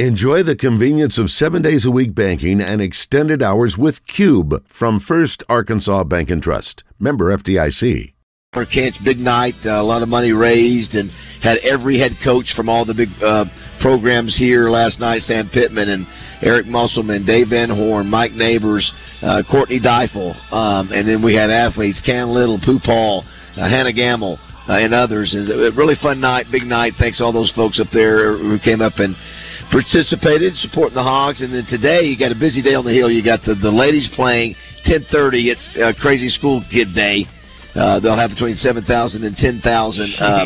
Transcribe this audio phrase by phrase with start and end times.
[0.00, 4.98] Enjoy the convenience of seven days a week banking and extended hours with Cube from
[4.98, 6.82] First Arkansas Bank and Trust.
[6.98, 8.12] Member FDIC.
[8.54, 11.12] For Kent's big night, uh, a lot of money raised, and
[11.42, 13.44] had every head coach from all the big uh,
[13.80, 16.08] programs here last night: Sam Pittman and
[16.42, 18.90] Eric Musselman, Dave Van Horn, Mike Neighbors,
[19.22, 23.22] uh, Courtney Deifel, um, and then we had athletes: Cam Little, Pooh Paul,
[23.56, 25.34] uh, Hannah Gamble, uh, and others.
[25.34, 26.94] And a really fun night, big night.
[26.98, 29.14] Thanks to all those folks up there who came up and
[29.70, 31.40] participated, supporting the Hogs.
[31.42, 33.10] And then today, you got a busy day on the hill.
[33.10, 34.54] You got the, the ladies playing
[34.86, 35.52] 10:30.
[35.52, 37.26] It's uh, Crazy School Kid Day.
[37.74, 40.44] Uh, they'll have between 7,000 and 10,000 uh,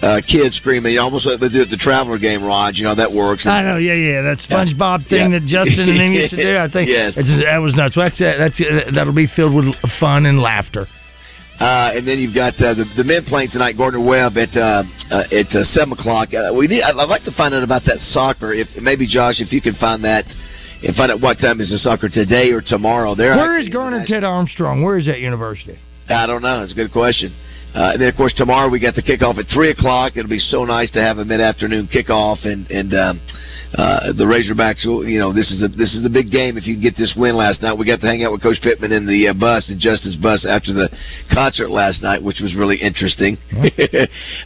[0.00, 0.98] uh, kids screaming.
[0.98, 2.76] Almost like they do at the Traveler game, Rod.
[2.76, 3.46] You know that works.
[3.46, 4.22] I know, yeah, yeah.
[4.22, 5.38] That SpongeBob thing Yeah.
[5.40, 6.56] that Justin and them used to do.
[6.56, 7.12] I think Yes.
[7.16, 7.94] it's- that was nuts.
[7.96, 10.86] Well, That's, that's that'll be filled with fun and laughter.
[11.58, 14.84] Uh, and then you've got uh, the, the men playing tonight, Gardner Webb at uh,
[15.10, 16.28] uh, at uh, seven o'clock.
[16.34, 16.82] Uh, we need.
[16.82, 18.52] I'd, I'd like to find out about that soccer.
[18.52, 20.24] If maybe Josh, if you can find that,
[20.84, 23.14] and find out what time is the soccer today or tomorrow.
[23.14, 24.82] There, Where is Garner Ted Armstrong?
[24.82, 25.78] Where is that university?
[26.08, 26.62] I don't know.
[26.62, 27.34] It's a good question.
[27.74, 30.16] Uh, and then, of course, tomorrow we got the kickoff at three o'clock.
[30.16, 33.20] It'll be so nice to have a mid-afternoon kickoff, and and um,
[33.74, 34.84] uh, the Razorbacks.
[34.84, 36.56] You know, this is a this is a big game.
[36.56, 38.58] If you can get this win last night, we got to hang out with Coach
[38.62, 40.88] Pittman in the uh, bus in Justin's bus after the
[41.32, 43.38] concert last night, which was really interesting.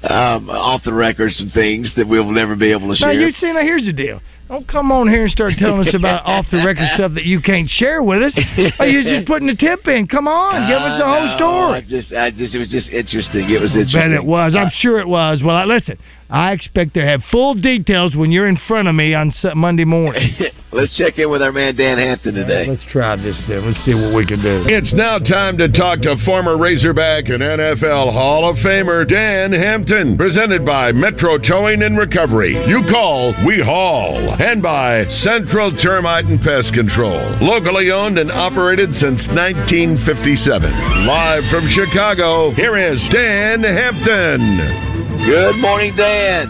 [0.05, 3.21] um, off the record, some things that we'll never be able to Now share.
[3.21, 4.21] you see, now here's the deal.
[4.51, 7.41] Don't come on here and start telling us about off the record stuff that you
[7.41, 8.35] can't share with us.
[8.81, 10.09] Oh, you're just putting the tip in.
[10.09, 11.79] Come on, give us the whole no, story.
[11.79, 13.47] I just, I just, it was just interesting.
[13.47, 14.11] It was interesting.
[14.11, 14.57] Bet it was.
[14.59, 15.41] I'm sure it was.
[15.45, 15.99] Well, I, listen,
[16.31, 20.31] I expect to have full details when you're in front of me on Monday morning.
[20.73, 22.67] Let's check in with our man Dan Hampton today.
[22.69, 23.67] Let's try this then.
[23.67, 24.63] Let's see what we can do.
[24.71, 30.17] It's now time to talk to former Razorback and NFL Hall of Famer Dan Hampton.
[30.17, 32.55] Presented by Metro Towing and Recovery.
[32.69, 34.37] You call, we haul.
[34.39, 37.19] And by Central Termite and Pest Control.
[37.43, 40.71] Locally owned and operated since 1957.
[41.07, 44.90] Live from Chicago, here is Dan Hampton.
[45.19, 46.49] Good morning, Dan.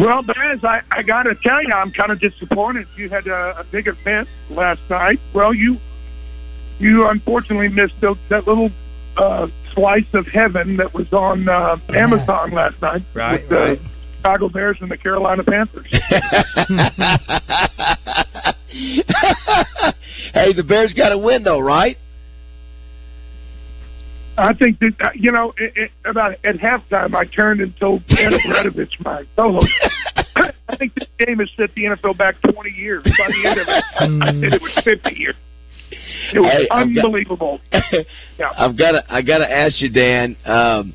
[0.00, 2.86] Well, Baz, I, I got to tell you, I'm kind of disappointed.
[2.96, 5.18] You had a, a big event last night.
[5.34, 5.78] Well, you
[6.78, 8.70] you unfortunately missed the, that little
[9.16, 13.80] uh, slice of heaven that was on uh, Amazon last night Right, with the right.
[14.16, 15.86] Chicago Bears and the Carolina Panthers.
[20.32, 21.98] hey, the Bears got to win, though, right?
[24.38, 28.02] I think that uh, you know it, it, about at halftime, I turned and told
[28.18, 29.68] Anna Bredovich, my co-host,
[30.68, 33.02] I think this game has set the NFL back 20 years.
[33.04, 33.84] By the end of it,
[34.22, 35.34] I said it was 50 years.
[36.32, 37.60] It was Hey, I've got- unbelievable.
[37.72, 40.36] I've got to, I got to ask you, Dan.
[40.46, 40.94] Um,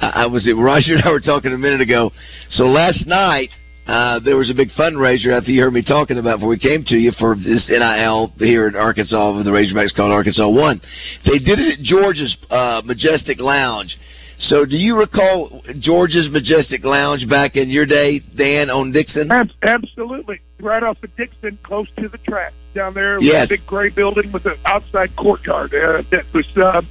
[0.00, 2.10] I, I was Roger and I were talking a minute ago.
[2.50, 3.50] So last night
[3.86, 6.84] uh, there was a big fundraiser after you heard me talking about before we came
[6.84, 10.80] to you for this NIL here in Arkansas with the Razorbacks called Arkansas One.
[11.24, 13.96] They did it at George's uh, Majestic Lounge.
[14.38, 19.30] So do you recall George's Majestic Lounge back in your day, Dan, on Dixon?
[19.62, 23.20] Absolutely, right off of Dixon, close to the tracks down there.
[23.20, 23.46] Yes.
[23.46, 26.82] a big gray building with an outside courtyard uh, that was uh,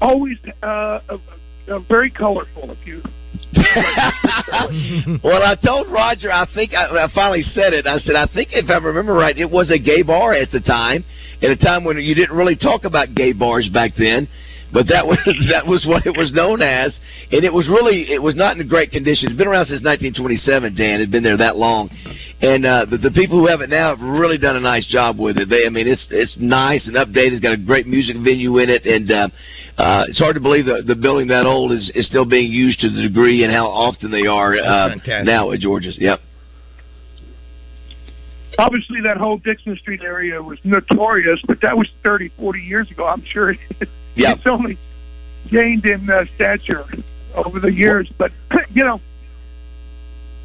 [0.00, 1.18] always uh, uh,
[1.68, 2.70] uh, very colorful.
[2.70, 3.02] If you
[5.24, 6.30] well, I told Roger.
[6.32, 7.86] I think I, I finally said it.
[7.86, 10.60] I said I think if I remember right, it was a gay bar at the
[10.60, 11.04] time,
[11.42, 14.28] at a time when you didn't really talk about gay bars back then.
[14.72, 15.18] But that was
[15.50, 16.98] that was what it was known as,
[17.30, 19.30] and it was really it was not in great condition.
[19.30, 20.74] It's been around since 1927.
[20.74, 21.88] Dan had been there that long,
[22.42, 25.18] and uh, the, the people who have it now have really done a nice job
[25.18, 25.48] with it.
[25.48, 27.38] They, I mean, it's it's nice and updated.
[27.38, 29.28] It's got a great music venue in it, and uh,
[29.78, 32.80] uh, it's hard to believe that the building that old is, is still being used
[32.80, 35.96] to the degree and how often they are uh, now at George's.
[36.00, 36.20] Yep.
[38.58, 43.06] obviously that whole Dixon Street area was notorious, but that was 30, 40 years ago.
[43.06, 43.58] I'm sure it,
[44.14, 44.32] Yeah.
[44.34, 44.78] it's only
[45.50, 46.84] gained in uh, stature
[47.34, 48.10] over the years.
[48.16, 48.32] But
[48.72, 49.00] you know,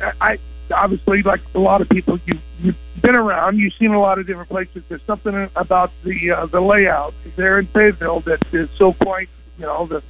[0.01, 0.37] I, I
[0.71, 4.27] obviously like a lot of people, you you've been around, you've seen a lot of
[4.27, 4.83] different places.
[4.89, 9.29] There's something about the uh, the layout there in Fayetteville that is so quaint.
[9.57, 10.01] You know, the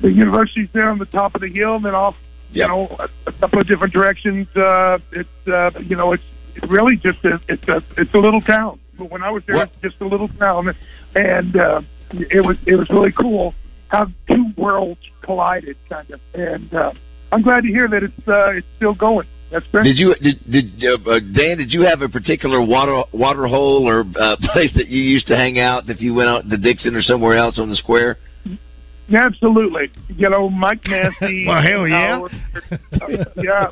[0.00, 2.16] the university's there on the top of the hill, and then off
[2.52, 2.68] you Yep.
[2.68, 4.48] know a, a couple of different directions.
[4.56, 6.24] Uh, it's uh, you know it's
[6.68, 8.78] really just a it's a it's a little town.
[8.98, 9.70] But when I was there, What?
[9.72, 10.74] it's just a little town,
[11.14, 11.80] and uh,
[12.12, 13.54] it was it was really cool
[13.88, 16.20] how two worlds collided, kind of.
[16.34, 16.92] And uh,
[17.32, 19.26] I'm glad to hear that it's uh, it's still going.
[19.50, 19.84] That's great.
[19.84, 21.58] Did you did, did uh, uh, Dan?
[21.58, 25.36] Did you have a particular water water hole or uh, place that you used to
[25.36, 28.16] hang out if you went out to Dixon or somewhere else on the square?
[29.12, 29.90] Absolutely.
[30.08, 31.44] You know, Mike Massey.
[31.48, 32.16] well, hell yeah.
[32.16, 32.32] Howard,
[33.02, 33.70] uh, yeah.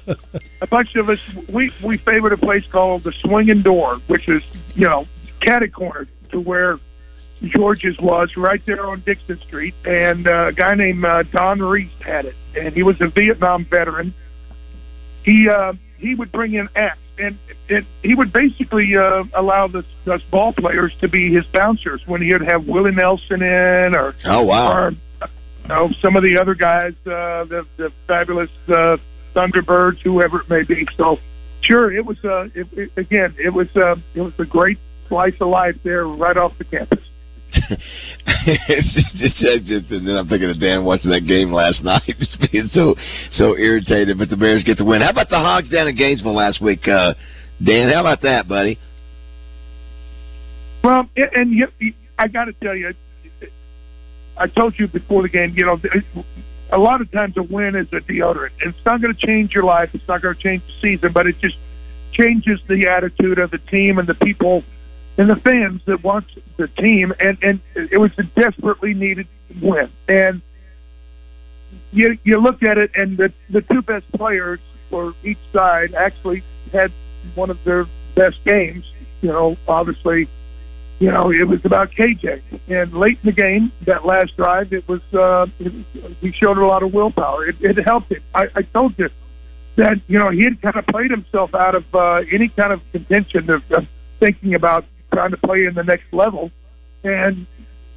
[0.60, 1.18] A bunch of us,
[1.52, 4.42] we, we favored a place called the Swinging Door, which is,
[4.74, 5.06] you know,
[5.40, 6.78] catty corner to where
[7.44, 9.74] George's was right there on Dixon Street.
[9.84, 12.34] And uh, a guy named uh, Don Reese had it.
[12.58, 14.14] And he was a Vietnam veteran.
[15.28, 17.00] He, uh, he would bring in acts.
[17.18, 17.36] And
[17.68, 22.22] it, he would basically uh, allow the, us ball players to be his bouncers when
[22.22, 24.72] he'd have Willie Nelson in or Oh wow.
[24.72, 24.90] or
[25.68, 28.96] you know, some of the other guys, uh, the the fabulous uh,
[29.34, 30.86] Thunderbirds, whoever it may be.
[30.96, 31.18] So,
[31.60, 34.78] sure, it was uh, it, it, again, it was uh, it was a great
[35.08, 37.04] slice of life there, right off the campus.
[37.54, 37.66] And
[40.06, 42.94] then I'm thinking of Dan watching that game last night, just being so
[43.32, 44.18] so irritated.
[44.18, 45.00] But the Bears get the win.
[45.02, 47.14] How about the Hogs down in Gainesville last week, uh,
[47.62, 47.90] Dan?
[47.92, 48.78] How about that, buddy?
[50.84, 51.68] Well, and, and you,
[52.18, 52.94] I got to tell you,
[54.36, 55.80] I told you before the game, you know,
[56.70, 58.50] a lot of times a win is a deodorant.
[58.60, 59.90] It's not going to change your life.
[59.94, 61.56] It's not going to change the season, but it just
[62.12, 64.62] changes the attitude of the team and the people
[65.18, 66.26] and the fans that want
[66.56, 67.12] the team.
[67.20, 69.28] And and it was a desperately needed
[69.60, 69.90] win.
[70.08, 70.40] And
[71.92, 74.60] you you look at it, and the the two best players
[74.90, 76.42] for each side actually
[76.72, 76.92] had
[77.34, 78.84] one of their best games.
[79.20, 80.28] You know, obviously
[80.98, 82.42] you know, it was about KJ.
[82.68, 85.46] And late in the game, that last drive, it was uh,
[86.20, 87.46] he showed a lot of willpower.
[87.46, 88.22] It, it helped him.
[88.34, 89.08] I, I told you
[89.76, 92.80] that you know he had kind of played himself out of uh, any kind of
[92.90, 93.86] contention of, of
[94.18, 96.50] thinking about trying to play in the next level.
[97.04, 97.46] And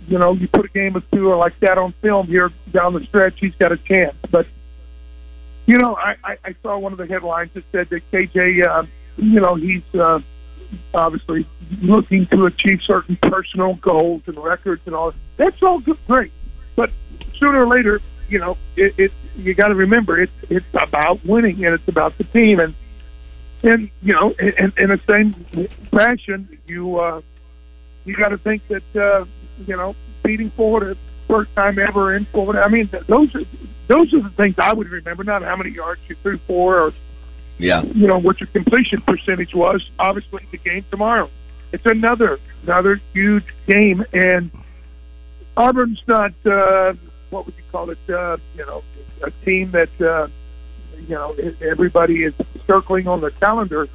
[0.08, 3.04] you know, you put a game or two like that on film here down the
[3.06, 4.16] stretch, he's got a chance.
[4.30, 4.48] But
[5.66, 8.86] you know, I, I, I saw one of the headlines that said that KJ, uh,
[9.18, 10.20] you know, he's uh,
[10.94, 11.48] obviously
[11.82, 15.14] looking to achieve certain personal goals and records and all.
[15.38, 16.32] That's all good, great,
[16.76, 16.90] but
[17.38, 21.64] sooner or later, you know, it, it you got to remember it's it's about winning
[21.66, 22.74] and it's about the team and
[23.64, 27.22] and you know, in, in the same fashion, you uh,
[28.06, 29.26] you got to think that uh,
[29.66, 30.98] you know beating Florida
[31.28, 32.62] first time ever in Florida.
[32.62, 33.42] I mean, those are
[33.88, 36.94] those are the things I would remember, not how many yards you threw for or
[37.58, 37.84] Yeah.
[37.84, 39.88] you know what your completion percentage was.
[40.00, 41.30] Obviously, the game tomorrow.
[41.72, 44.52] It's another another huge game, and
[45.56, 46.94] Auburn's not uh,
[47.30, 47.98] what would you call it?
[48.10, 48.84] Uh, you know,
[49.24, 50.28] a team that uh,
[50.98, 52.34] you know everybody is
[52.68, 53.88] circling on the calendar,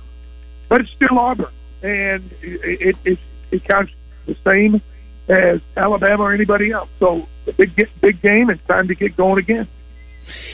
[0.69, 1.53] but it's still Auburn,
[1.83, 3.19] and it it,
[3.51, 3.93] it, counts
[4.27, 4.81] the same
[5.29, 6.89] as Alabama or anybody else.
[6.99, 7.27] So
[7.57, 7.71] big
[8.01, 9.69] big game, and time to get going again.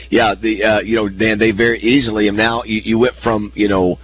[0.09, 3.51] Yeah, the uh, you know Dan, they very easily and now you, you went from
[3.55, 3.99] you know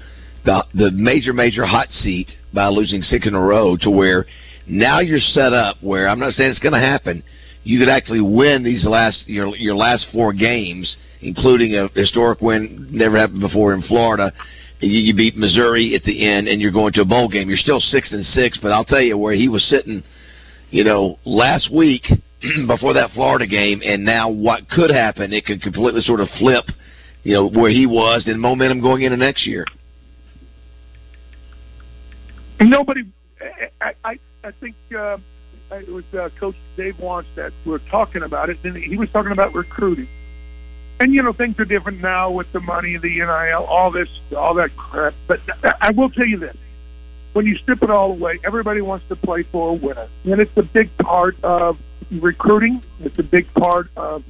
[0.45, 4.25] the the major major hot seat by losing six in a row to where
[4.67, 7.23] now you're set up where I'm not saying it's going to happen.
[7.63, 12.87] You could actually win these last your your last four games, including a historic win
[12.91, 14.31] never happened before in Florida.
[14.79, 17.49] You, you beat Missouri at the end, and you're going to a bowl game.
[17.49, 20.03] You're still six and six, but I'll tell you where he was sitting,
[20.69, 22.03] you know, last week
[22.67, 25.33] before that Florida game, and now what could happen?
[25.33, 26.63] It could completely sort of flip,
[27.23, 29.65] you know, where he was and momentum going into next year.
[32.61, 33.01] Nobody,
[33.81, 35.17] I, I, I think uh,
[35.71, 39.09] it was uh, Coach Dave Wants that we were talking about it, and he was
[39.11, 40.07] talking about recruiting.
[40.99, 44.53] And you know things are different now with the money, the NIL, all this, all
[44.55, 45.13] that crap.
[45.27, 45.39] But
[45.81, 46.57] I will tell you this:
[47.33, 50.55] when you strip it all away, everybody wants to play for a winner, and it's
[50.57, 51.77] a big part of
[52.11, 52.81] recruiting.
[53.01, 54.23] It's a big part of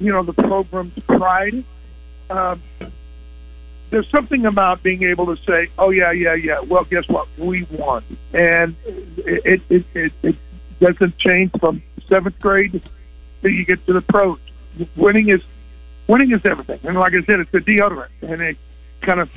[0.00, 1.64] you know the program's pride.
[2.28, 2.62] Um,
[3.90, 7.28] there's something about being able to say, "Oh yeah, yeah, yeah." Well, guess what?
[7.38, 10.36] We won, and it it it, it
[10.82, 12.82] doesn't change from seventh grade
[13.40, 14.38] till you get to the pros.
[14.96, 15.40] Winning is
[16.08, 18.56] winning is everything, and like I said, it's a deodorant, and it
[19.02, 19.30] kind of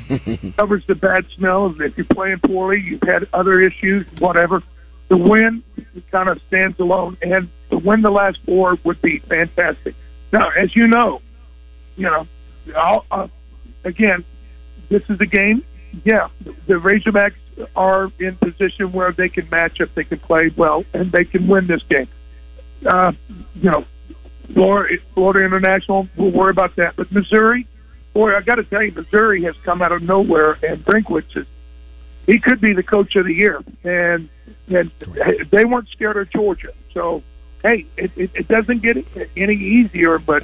[0.57, 1.73] covers the bad smell.
[1.79, 4.63] If you're playing poorly, you've had other issues, whatever.
[5.07, 5.63] The win
[6.11, 9.93] kind of stands alone, and to win the last four would be fantastic.
[10.31, 11.21] Now, as you know,
[11.95, 12.27] you know,
[12.75, 13.27] I'll, uh,
[13.83, 14.25] again,
[14.89, 15.63] this is a game.
[16.03, 16.27] Yeah,
[16.67, 17.35] the Razorbacks
[17.75, 21.47] are in position where they can match up, they can play well, and they can
[21.47, 22.07] win this game.
[22.85, 23.11] Uh,
[23.55, 23.85] you know,
[24.53, 26.95] Florida, Florida International, we'll worry about that.
[26.95, 27.67] But Missouri,
[28.13, 31.47] boy, I got to tell you, Missouri has come out of nowhere, and Drinkwitz is
[32.25, 34.29] he could be the coach of the year, and
[34.67, 34.91] and
[35.51, 36.71] they weren't scared of Georgia.
[36.93, 37.21] So,
[37.61, 39.05] hey, it, it, it doesn't get
[39.37, 40.43] any easier, but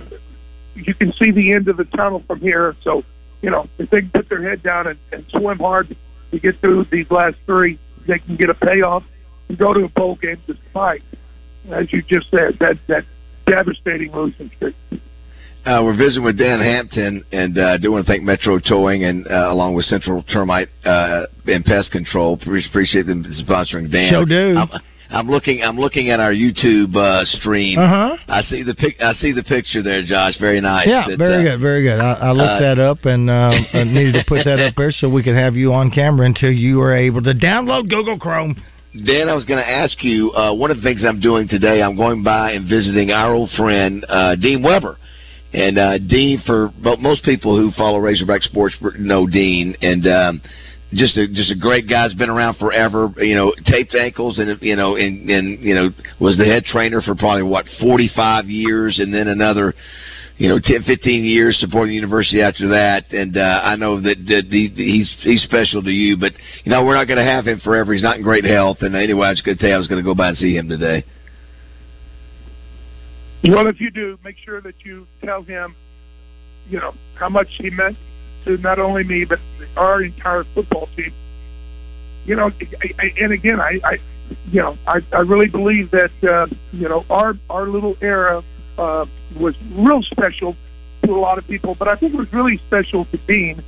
[0.75, 2.75] you can see the end of the tunnel from here.
[2.83, 3.03] So,
[3.41, 5.95] you know, if they can put their head down and, and swim hard
[6.31, 9.03] to get through these last three, they can get a payoff
[9.49, 11.03] and go to a bowl game despite,
[11.69, 13.05] as you just said, that that
[13.45, 14.75] devastating losing streak.
[15.63, 19.03] Uh, we're visiting with Dan Hampton, and uh, I do want to thank Metro Towing
[19.03, 22.33] and uh, along with Central Termite uh, and Pest Control.
[22.33, 24.11] Appreciate them sponsoring Dan.
[24.11, 24.55] So do.
[24.57, 24.69] I'm,
[25.11, 25.61] I'm looking.
[25.61, 27.77] I'm looking at our YouTube uh, stream.
[27.77, 28.15] Uh-huh.
[28.27, 28.95] I see the pic.
[29.01, 30.39] I see the picture there, Josh.
[30.39, 30.87] Very nice.
[30.87, 31.99] Yeah, That, very uh, good, very good.
[31.99, 34.91] I, I looked uh, that up and uh, I needed to put that up there
[34.91, 38.55] so we could have you on camera until you were able to download Google Chrome.
[38.93, 40.31] Dan, I was going to ask you.
[40.31, 43.49] Uh, one of the things I'm doing today, I'm going by and visiting our old
[43.51, 44.97] friend uh, Dean Weber.
[45.53, 50.41] And uh, Dean, for most people who follow Razorback sports know Dean, and um,
[50.93, 52.03] just a just a great guy.
[52.03, 53.13] Has been around forever.
[53.17, 57.01] You know, taped ankles, and you know, and, and you know, was the head trainer
[57.01, 59.73] for probably what 45 years, and then another
[60.41, 63.11] you know, 10, 15 years supporting the university after that.
[63.11, 66.33] And uh, I know that, that he, he's he's special to you, but
[66.63, 67.93] you know, we're not going to have him forever.
[67.93, 68.77] He's not in great health.
[68.81, 70.37] And anyway, I was going to tell you I was going to go by and
[70.37, 71.05] see him today.
[73.43, 75.75] Well, if you do, make sure that you tell him,
[76.67, 77.97] you know, how much he meant
[78.45, 79.39] to not only me but
[79.77, 81.13] our entire football team.
[82.25, 83.97] You know, I, I, and again, I, I,
[84.51, 88.43] you know, I, I really believe that uh, you know our our little era
[88.77, 89.05] uh,
[89.39, 90.55] was real special
[91.03, 93.63] to a lot of people, but I think it was really special to Dean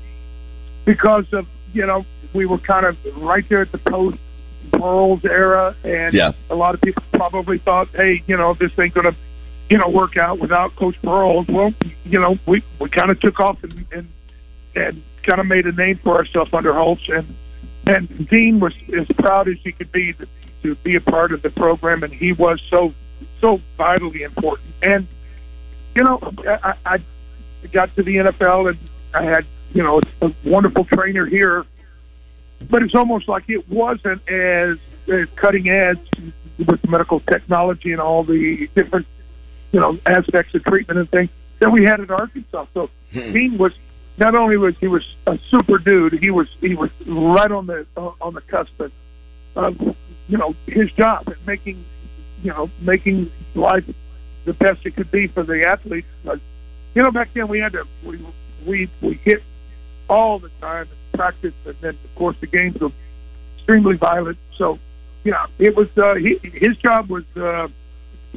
[0.85, 4.17] because of you know we were kind of right there at the post
[4.71, 6.31] Broyles era, and Yeah.
[6.49, 9.15] a lot of people probably thought, hey, you know, this ain't gonna
[9.69, 11.49] you know work out without Coach Broyles.
[11.49, 11.73] Well,
[12.05, 14.07] you know, we we kind of took off and and,
[14.75, 17.35] and kind of made a name for ourselves under Holtz, and
[17.85, 20.27] and Dean was as proud as he could be to,
[20.63, 22.93] to be a part of the program, and he was so
[23.41, 24.69] so vitally important.
[24.81, 25.07] And
[25.95, 26.99] you know, I, I
[27.71, 28.79] got to the NFL and
[29.13, 31.65] I had you know a wonderful trainer here,
[32.69, 34.77] but it's almost like it wasn't as,
[35.07, 35.99] as cutting edge
[36.65, 39.05] with medical technology and all the different
[39.71, 42.65] you know aspects of treatment and things that we had in Arkansas.
[42.73, 43.31] So Hmm.
[43.31, 43.73] Dean was
[44.17, 47.85] not only was he was a super dude, he was he was right on the
[47.95, 48.91] on the cusp of,
[49.55, 49.95] of
[50.27, 51.83] you know his job and making
[52.43, 53.85] you know making life
[54.45, 56.07] the best it could be for the athletes.
[56.23, 56.39] But,
[56.93, 58.19] you know, back then we had to we
[58.65, 59.43] we we hit
[60.09, 62.91] all the time in practice, and then of course the games were
[63.57, 64.37] extremely violent.
[64.57, 64.79] So
[65.23, 67.67] yeah, it was uh, he, his job was uh,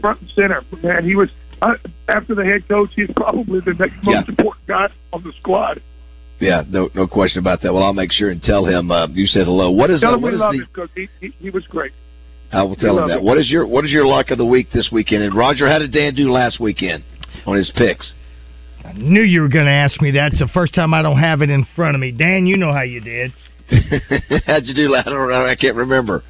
[0.01, 0.65] front and center.
[0.83, 1.31] Man, he was
[1.63, 1.75] uh,
[2.09, 2.91] after the head coach.
[2.95, 4.23] He's probably the next most Yeah.
[4.29, 5.81] important guy on the squad.
[6.39, 7.73] Yeah, no no question about that.
[7.73, 9.71] Well, I'll make sure and tell him uh, you said hello.
[9.71, 10.59] What is Tell uh, him what we is love the?
[10.61, 11.93] him because he, he he was great.
[12.53, 13.19] I will tell him that.
[13.19, 13.25] him.
[13.25, 15.23] What is your what is your luck of the week this weekend?
[15.23, 17.05] And Roger, how did Dan do last weekend
[17.47, 18.13] on his picks?
[18.85, 20.33] I knew you were going to ask me that.
[20.33, 22.13] It's the first time I don't have it in front of me.
[22.13, 23.33] Dan, you know how you did.
[24.47, 24.95] How'd you do?
[24.95, 25.45] I don't know.
[25.47, 26.23] I can't remember.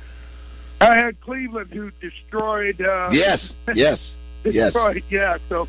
[0.80, 2.80] I had Cleveland who destroyed.
[2.80, 4.14] Uh, Yes, yes,
[4.54, 4.72] yes.
[4.72, 5.02] destroyed.
[5.10, 5.38] Yeah.
[5.48, 5.68] So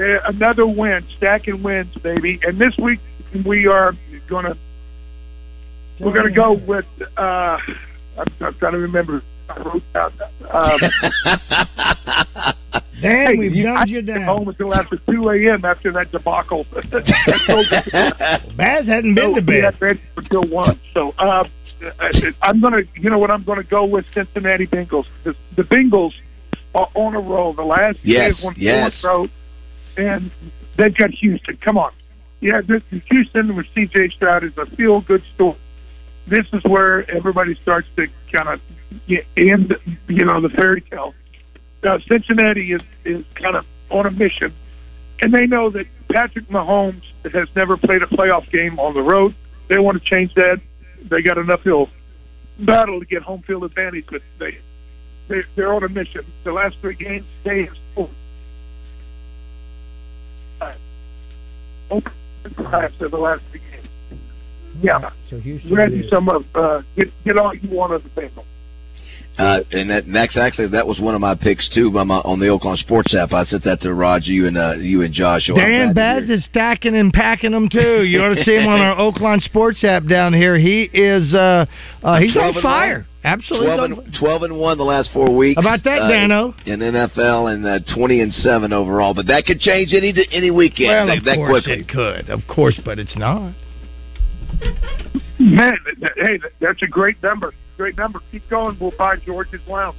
[0.00, 2.38] uh, another win, stacking wins, baby.
[2.42, 3.00] And this week
[3.46, 3.92] we are
[4.28, 4.56] gonna
[6.00, 6.84] we're gonna go with.
[7.16, 9.22] Uh, I'm, I'm trying to remember.
[9.50, 10.12] I wrote down.
[10.50, 10.78] Um,
[13.00, 15.64] Dan, Hey, we've you- dumbed you didn't home until after 2 a.m.
[15.64, 16.66] after that debacle.
[18.56, 19.80] Baz hadn't been to So we bed.
[19.80, 20.80] ready until 1.
[20.94, 21.44] So uh,
[22.42, 25.06] I'm going to, you know what, I'm going to go with Cincinnati Bengals.
[25.24, 26.12] The, the Bengals
[26.74, 27.52] are on a roll.
[27.52, 29.04] The last Yes, four yes.
[29.04, 29.30] in
[29.96, 30.30] and
[30.76, 31.56] they've got Houston.
[31.58, 31.92] Come on.
[32.40, 34.10] Yeah, this, Houston with C.J.
[34.10, 35.58] Stroud is a feel-good story.
[36.28, 38.60] This is where everybody starts to kind of
[39.36, 39.74] end,
[40.06, 41.14] you know, the fairy tale.
[41.82, 44.52] Now, Cincinnati is is kind of on a mission,
[45.20, 49.34] and they know that Patrick Mahomes has never played a playoff game on the road.
[49.68, 50.60] They want to change that.
[51.10, 51.88] They got an uphill
[52.60, 54.58] battle to get home field advantage, but they
[55.28, 56.24] they they're on a mission.
[56.44, 58.10] The last three games, they have scored.
[61.90, 62.12] Open
[62.54, 63.88] drives of the last three games.
[64.82, 68.44] Yeah, So Houston ready some of uh, get get all you want of the Bengals.
[69.38, 72.40] Uh, and that, that's actually that was one of my picks too on, my, on
[72.40, 73.32] the Oaklawn Sports app.
[73.32, 75.54] I sent that to Roger, you and uh, you and Joshua.
[75.54, 78.02] I'm Dan glad Baz is stacking and packing them too.
[78.08, 80.58] You ought to see him on our Oaklawn Sports app down here.
[80.58, 81.66] He is uh,
[82.02, 83.06] uh he's on and fire.
[83.22, 83.66] Absolutely.
[83.66, 85.60] 12 and, 12 and 1 the last four weeks.
[85.62, 86.54] How about that, uh, Dano?
[86.66, 89.12] In NFL and uh, 20 and 7 overall.
[89.12, 90.88] But that could change any any weekend.
[90.88, 91.80] Well, that, of that course quickly.
[91.82, 93.54] it could, of course, but it's not.
[95.38, 97.52] Man, th- th- hey, that's a great number.
[97.78, 98.20] Great number.
[98.32, 98.76] Keep going.
[98.80, 99.96] We'll buy George's Lounge.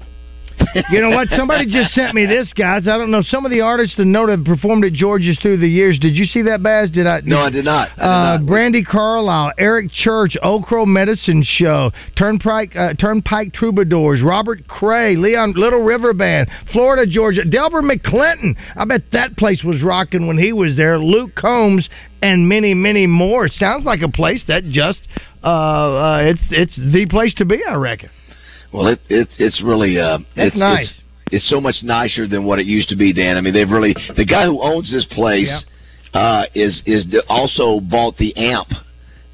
[0.91, 1.27] You know what?
[1.29, 2.87] Somebody just sent me this, guys.
[2.87, 3.21] I don't know.
[3.21, 5.99] Some of the artists that know have performed at George's through the years.
[5.99, 6.91] Did you see that, Baz?
[6.91, 7.21] Did I?
[7.23, 7.89] No, I did not.
[7.91, 8.41] I did uh, not.
[8.41, 15.83] Brandi Carlile, Eric Church, Crow Medicine Show, Turnpike uh, Turnpike Troubadours, Robert Cray, Leon Little
[15.83, 18.55] River Band, Florida Georgia, Delbert McClinton.
[18.75, 20.99] I bet that place was rocking when he was there.
[20.99, 21.87] Luke Combs
[22.21, 23.47] and many, many more.
[23.47, 25.01] Sounds like a place that just
[25.43, 27.63] uh, uh, it's it's the place to be.
[27.67, 28.09] I reckon.
[28.73, 30.89] Well, it, it's it's really uh, That's it's, nice.
[30.89, 33.37] It's, it's so much nicer than what it used to be, Dan.
[33.37, 35.51] I mean, they've really the guy who owns this place
[36.13, 38.67] uh, is is also bought the amp.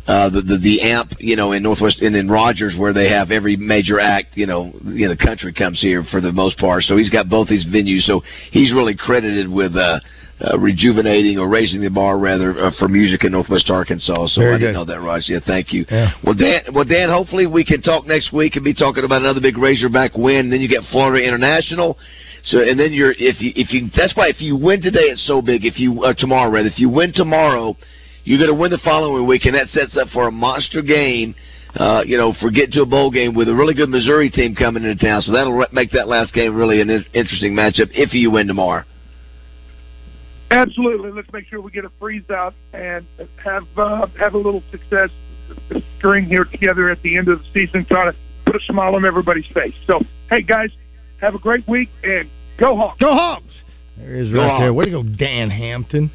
[0.08, 3.32] Uh, the, the the amp, you know, in Northwest and in Rogers, where they have
[3.32, 6.84] every major act, you know, you know, the country comes here for the most part.
[6.84, 8.02] So he's got both these venues.
[8.02, 10.00] So he's really credited with uh,
[10.42, 14.28] uh, rejuvenating or raising the bar rather uh, for music in Northwest Arkansas.
[14.28, 14.80] So Very I didn't good.
[14.80, 15.24] know that, Raj.
[15.28, 15.86] Yeah, thank you.
[15.90, 16.12] Yeah.
[16.24, 19.40] Well, Dan, well, Dan, hopefully we can talk next week and be talking about another
[19.40, 20.50] big Razorback win.
[20.50, 21.98] Then you get Florida International.
[22.44, 25.26] So, and then you're if you if you that's why if you win today, it's
[25.26, 25.66] so big.
[25.66, 27.76] If you uh, tomorrow, rather, if you win tomorrow,
[28.24, 31.34] you're going to win the following week, and that sets up for a monster game.
[31.76, 34.56] Uh, you know, for getting to a bowl game with a really good Missouri team
[34.56, 35.22] coming into town.
[35.22, 38.48] So that'll re- make that last game really an in- interesting matchup if you win
[38.48, 38.86] tomorrow.
[40.52, 41.12] Absolutely.
[41.12, 43.06] Let's make sure we get a freeze out and
[43.44, 45.10] have uh, have a little success
[45.98, 49.06] string here together at the end of the season, try to put a smile on
[49.06, 49.74] everybody's face.
[49.88, 50.00] So,
[50.30, 50.70] hey guys,
[51.22, 53.00] have a great week and go Hawks.
[53.00, 53.44] Go Hawks!
[53.98, 54.74] There he is Go right there.
[54.74, 54.78] Hawks.
[54.78, 56.12] Way to go, Dan Hampton.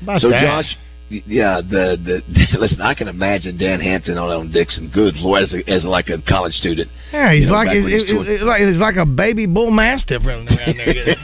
[0.00, 0.42] How About So, that?
[0.42, 0.80] Josh, y-
[1.26, 4.90] yeah, the the listen, I can imagine Dan Hampton on, on Dixon.
[4.92, 6.90] Good lord, as, a, as like a college student.
[7.12, 9.06] Yeah, he's You know, like back he's, he's he's, doing- he's like he's like a
[9.06, 11.16] baby bull mastiff running around there.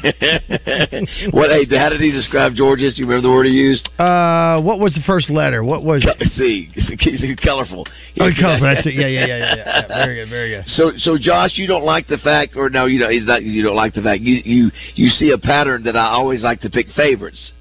[1.32, 1.50] what?
[1.50, 2.94] Hey, how did he describe Georges?
[2.94, 3.88] Do you remember the word he used?
[3.98, 5.64] uh, what was the first letter?
[5.64, 6.28] What was it?
[6.38, 7.86] See, he's colorful.
[8.20, 8.66] Oh, colorful.
[8.66, 8.94] That's it.
[8.94, 9.64] Yeah, yeah, yeah, yeah, yeah.
[9.88, 10.04] yeah.
[10.04, 10.64] Very good, very good.
[10.66, 13.12] So, so Josh, you don't like the fact, or no, you don't.
[13.12, 13.42] He's not.
[13.42, 14.20] You don't like the fact.
[14.20, 17.52] You, you, you see a pattern that I always like to pick favorites.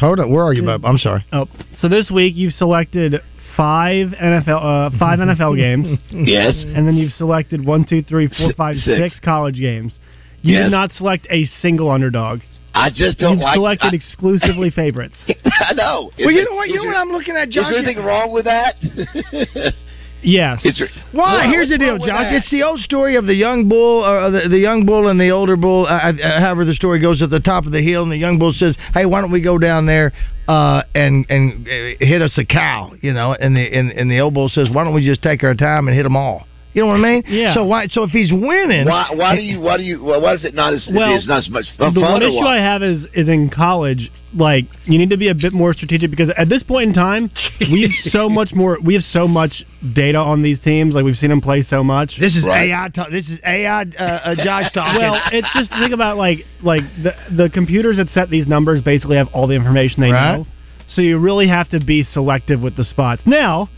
[0.00, 0.84] Hold on, where are you, bub?
[0.84, 1.24] I'm sorry.
[1.32, 1.46] Oh,
[1.80, 3.20] so this week you've selected
[3.56, 6.54] five NFL uh, five NFL games, Yes.
[6.66, 8.98] and then you've selected one, two, three, four, Six- five, six.
[9.14, 9.98] six college games.
[10.42, 10.64] You Yes.
[10.66, 12.40] did not select a single underdog.
[12.72, 13.56] I just don't You've like.
[13.56, 15.16] selected I, exclusively favorites.
[15.28, 16.10] I know.
[16.16, 16.68] Is Well, you it- know what?
[16.68, 17.64] is You know what I'm looking at, Is Josh.
[17.68, 18.76] there anything wrong with that?
[20.22, 20.60] Yes.
[20.62, 21.38] There- Why?
[21.38, 21.46] Why?
[21.48, 22.26] Here's the deal, Josh.
[22.32, 25.30] It's the old story of the young bull, or the, the young bull and the
[25.30, 25.86] older bull.
[25.86, 28.38] Uh, uh, however, the story goes at the top of the hill, and the young
[28.38, 30.12] bull says, "Hey, why don't we go down there
[30.48, 31.70] uh, and and uh,
[32.04, 34.84] hit us a cow?" You know, and the and, and the old bull says, "Why
[34.84, 37.22] don't we just take our time and hit them all?" You know what I mean?
[37.26, 37.54] Yeah.
[37.54, 37.86] So why?
[37.88, 39.08] So if he's winning, why?
[39.12, 39.60] Why do you?
[39.60, 40.04] Why do you?
[40.04, 40.88] Why is it not as?
[40.92, 41.94] Well, it's not as much fun.
[41.94, 42.46] the one issue what?
[42.46, 44.10] I have is is in college.
[44.32, 47.28] Like you need to be a bit more strategic because at this point in time,
[47.60, 48.78] we have so much more.
[48.84, 50.94] We have so much data on these teams.
[50.94, 52.12] Like we've seen them play so much.
[52.20, 52.70] this is Right.
[52.70, 52.88] AI.
[52.94, 53.82] Talk, this is AI.
[53.82, 55.00] Uh, uh, Josh talking.
[55.00, 59.16] well, it's just think about like like the the computers that set these numbers basically
[59.16, 60.36] have all the information they Right.
[60.38, 60.46] know.
[60.94, 63.22] So you really have to be selective with the spots.
[63.26, 63.68] Now,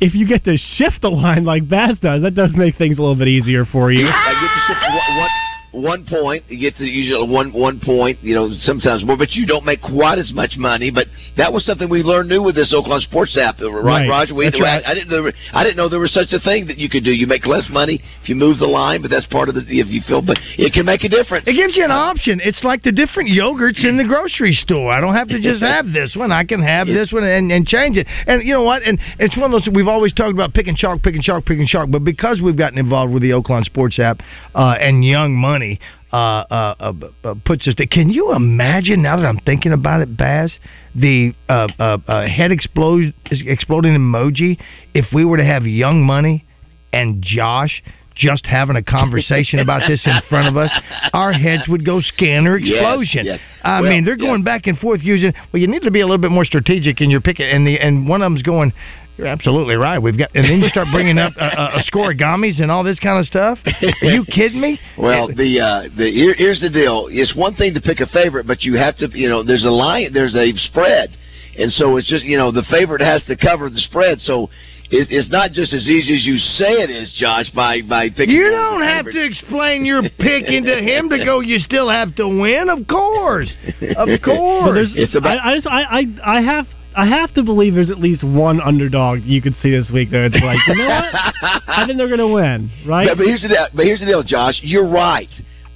[0.00, 3.00] if you get to shift the line like Baz does, that does make things a
[3.00, 4.06] little bit easier for you.
[4.06, 5.30] I get to shift one, one,
[5.76, 6.44] one point.
[6.48, 8.18] You get to usually one one point.
[8.22, 10.90] You know, sometimes more, but you don't make quite as much money.
[10.90, 14.08] But that was something we learned new with this Oaklawn Sports app, right, Right.
[14.08, 14.34] Roger?
[14.34, 14.82] We, That's right.
[14.84, 15.30] I, I didn't know.
[15.52, 17.12] I didn't know there was such a thing that you could do.
[17.12, 19.88] You make less money if you move the line, but that's part of the if
[19.88, 20.22] you feel.
[20.22, 21.46] But it can make a difference.
[21.46, 22.40] It gives you an option.
[22.42, 24.90] It's like the different yogurts in the grocery store.
[24.92, 26.32] I don't have to just have this one.
[26.32, 28.06] I can have this one and, and change it.
[28.26, 28.82] And you know what?
[28.82, 31.90] And it's one of those we've always talked about picking chalk, picking chalk, picking chalk.
[31.90, 34.20] But because we've gotten involved with the Oaklawn Sports app
[34.54, 35.65] uh, and Young Money
[36.12, 36.92] uh, uh, uh,
[37.24, 37.86] uh, puts us to.
[37.86, 40.52] Can you imagine now that I'm thinking about it, Baz?
[40.94, 44.58] The uh, uh, uh, head explode, exploding emoji.
[44.94, 46.44] If we were to have Young Money
[46.92, 47.82] and Josh
[48.14, 50.70] just having a conversation about this in front of us,
[51.12, 53.26] our heads would go scanner Yes, explosion.
[53.26, 53.40] yes.
[53.62, 54.44] I Well, mean, they're going yes.
[54.52, 55.34] back and forth using.
[55.52, 57.78] Well, you need to be a little bit more strategic in your pick, and the
[57.78, 58.72] and one of them's going.
[59.16, 59.98] You're absolutely right.
[59.98, 62.98] We've got, and then you start bringing up a, a, a scorigamis and all this
[62.98, 63.58] kind of stuff.
[64.02, 64.78] Are you kidding me?
[64.98, 67.08] Well, the uh, the here, here's the deal.
[67.10, 69.70] It's one thing to pick a favorite, but you have to, you know, there's a
[69.70, 71.10] line, there's a spread,
[71.58, 74.20] and so it's just, you know, the favorite has to cover the spread.
[74.20, 74.44] So
[74.90, 77.50] it, it's not just as easy as you say it is, Josh.
[77.50, 78.30] By by picking.
[78.30, 81.40] You don't the have to explain your picking to him to go.
[81.40, 83.50] You still have to win, of course,
[83.96, 84.74] of But course.
[84.74, 87.90] there's, It's about- I, I just I, I I have I have to believe there's
[87.90, 91.68] at least one underdog you could see this week that it's like you know what
[91.68, 93.06] I think they're gonna win right.
[93.06, 93.66] But, but here's the deal.
[93.74, 94.58] But here's the deal, Josh.
[94.62, 95.28] You're right.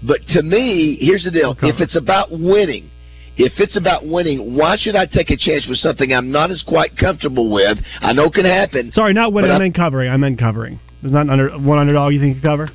[0.02, 1.54] But to me, here's the deal.
[1.60, 2.90] If it's about winning,
[3.36, 6.64] if it's about winning, why should I take a chance with something I'm not as
[6.66, 7.76] quite comfortable with?
[8.00, 8.90] I know can happen.
[8.92, 9.50] Sorry, not winning.
[9.50, 10.10] I meant covering.
[10.10, 10.80] I meant covering.
[11.02, 12.70] There's not an under one underdog you think you cover.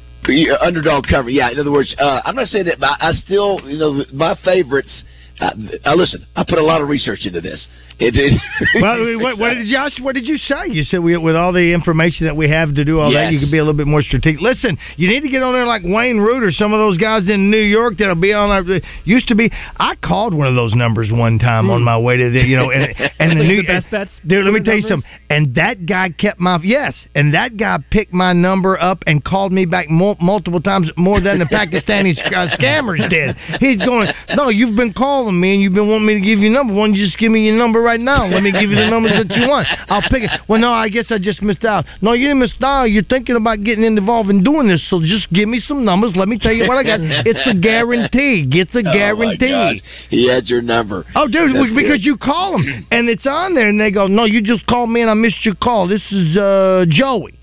[0.62, 1.29] underdog cover.
[1.29, 4.38] Yeah, in other words, uh, I'm not saying that, but I still, you know, my
[4.45, 5.03] favorites.
[5.39, 5.51] Uh,
[5.84, 7.67] uh, listen, I put a lot of research into this.
[7.97, 8.41] It, it,
[8.81, 9.93] well, what, what, did Josh?
[10.01, 10.67] What did you say?
[10.67, 13.27] You said we, with all the information that we have to do all yes.
[13.27, 14.41] that, you could be a little bit more strategic.
[14.41, 17.23] Listen, you need to get on there like Wayne Root or some of those guys
[17.29, 18.49] in New York that'll be on.
[18.49, 18.63] Our,
[19.05, 19.49] used to be.
[19.77, 21.86] I called one of those numbers one time on hmm.
[21.86, 24.12] my way to the, you know, and, and the new the best bets.
[24.27, 25.10] Dude, let me tell you something.
[25.29, 29.53] And that guy kept my yes, and that guy picked my number up and called
[29.53, 33.38] me back mo- multiple times more than the Pakistani uh, scammers did.
[33.60, 36.49] He's going, no, you've been calling me and you've been wanting me to give you
[36.49, 36.73] number.
[36.73, 37.85] Why don't you just give me your number?
[37.86, 38.26] Right now.
[38.28, 39.67] Let me give you the numbers that you want.
[39.88, 40.32] I'll pick it.
[40.50, 41.86] Well, no, I guess I just missed out.
[42.02, 42.86] No, you didn't miss out.
[42.86, 46.13] You're thinking about getting involved in doing this, so just give me some numbers.
[46.15, 47.00] Let me tell you what I got.
[47.02, 48.48] It's a guarantee.
[48.52, 49.54] It's a guarantee.
[49.54, 49.71] Oh
[50.10, 51.06] he had your number.
[51.15, 52.04] Oh, dude, That's because good.
[52.06, 55.02] you call them and it's on there, and they go, "No, you just called me
[55.02, 55.88] and I missed your call.
[55.88, 57.38] This is uh, Joey."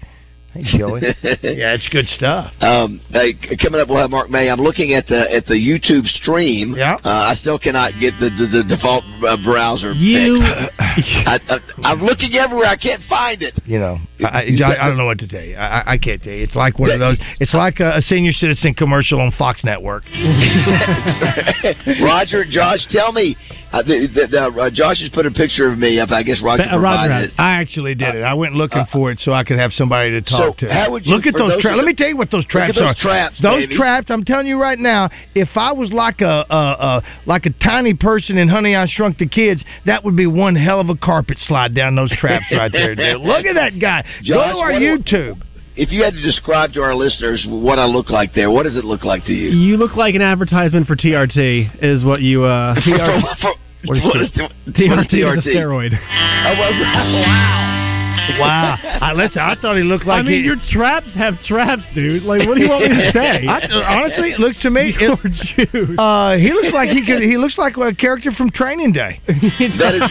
[0.53, 1.01] Hey, Joey.
[1.23, 2.53] yeah, it's good stuff.
[2.61, 4.51] Um, hey, coming up, we'll have Mark May.
[4.51, 6.75] I'm looking at the at the YouTube stream.
[6.77, 6.97] Yeah.
[7.03, 9.93] Uh, I still cannot get the the, the default uh, browser.
[9.93, 10.37] You.
[10.79, 11.41] I,
[11.85, 12.67] am looking everywhere.
[12.67, 13.55] I can't find it.
[13.65, 15.57] You know, I, I, I, don't know what to tell you.
[15.57, 16.43] I, I can't tell you.
[16.43, 17.17] It's like one of those.
[17.41, 20.05] It's like a, a senior citizen commercial on Fox Network.
[22.03, 23.37] Roger, Josh, tell me.
[23.73, 26.11] Uh, the, the, the, uh, Josh has put a picture of me up.
[26.11, 27.35] I guess Roger uh, provided it.
[27.39, 28.23] I actually did it.
[28.23, 30.73] I went looking uh, for it so I could have somebody to talk so to.
[30.73, 31.77] How would you, look at those, those traps.
[31.77, 32.95] Let me tell you what those traps those are.
[32.95, 33.77] Traps, those baby.
[33.77, 34.07] traps.
[34.11, 35.11] I'm telling you right now.
[35.35, 39.19] If I was like a, a, a like a tiny person in Honey I Shrunk
[39.19, 42.71] the Kids, that would be one hell of a carpet slide down those traps right
[42.73, 42.95] there.
[42.95, 43.21] Dude.
[43.23, 44.03] Look at that guy.
[44.23, 45.41] Josh, Go to our YouTube.
[45.77, 48.77] if you had to describe to our listeners what I look like there, what does
[48.77, 49.51] it look like to you?
[49.51, 52.45] You look like an advertisement for TRT, is what you.
[52.45, 53.41] Uh, TRT.
[53.41, 55.39] for, what is, what is, TRT, what is TRT?
[55.39, 55.93] Is a steroid.
[55.95, 57.92] Oh, well, wow.
[58.39, 58.79] Wow!
[58.83, 60.21] I, listen, I thought he looked like.
[60.21, 62.23] I mean, he, your traps have traps, dude.
[62.23, 63.47] Like, what do you want me to say?
[63.47, 63.67] I,
[63.99, 64.95] honestly, it looks to me.
[64.99, 67.23] Your it, uh, he looks like he could.
[67.23, 69.21] He looks like a character from Training Day.
[69.27, 70.07] that is,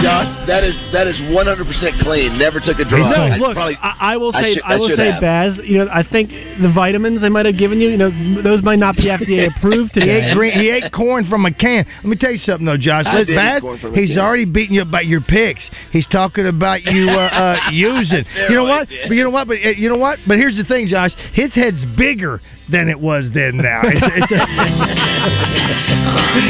[0.00, 0.30] Josh.
[0.48, 2.38] That is that is one hundred percent clean.
[2.38, 3.04] Never took a drug.
[3.12, 5.20] No, I look, probably, I, I, will say, I, should, I will say, have.
[5.20, 5.52] Baz.
[5.64, 8.10] You know, I think the vitamins they might have given you, you know,
[8.42, 11.86] those might not be FDA approved he ate green, He ate corn from a can.
[11.96, 13.04] Let me tell you something, though, Josh.
[13.06, 14.18] I did eat Baz, corn from a he's can.
[14.18, 15.62] already beating you about your picks.
[15.92, 18.24] He's talking about you uh, uh, using.
[18.48, 18.88] You know what?
[18.88, 19.48] But you know what?
[19.48, 20.18] But uh, you know what?
[20.26, 21.12] But here's the thing, Josh.
[21.32, 23.56] His head's bigger than it was then.
[23.58, 23.80] Now.
[23.84, 25.48] It's, it's a,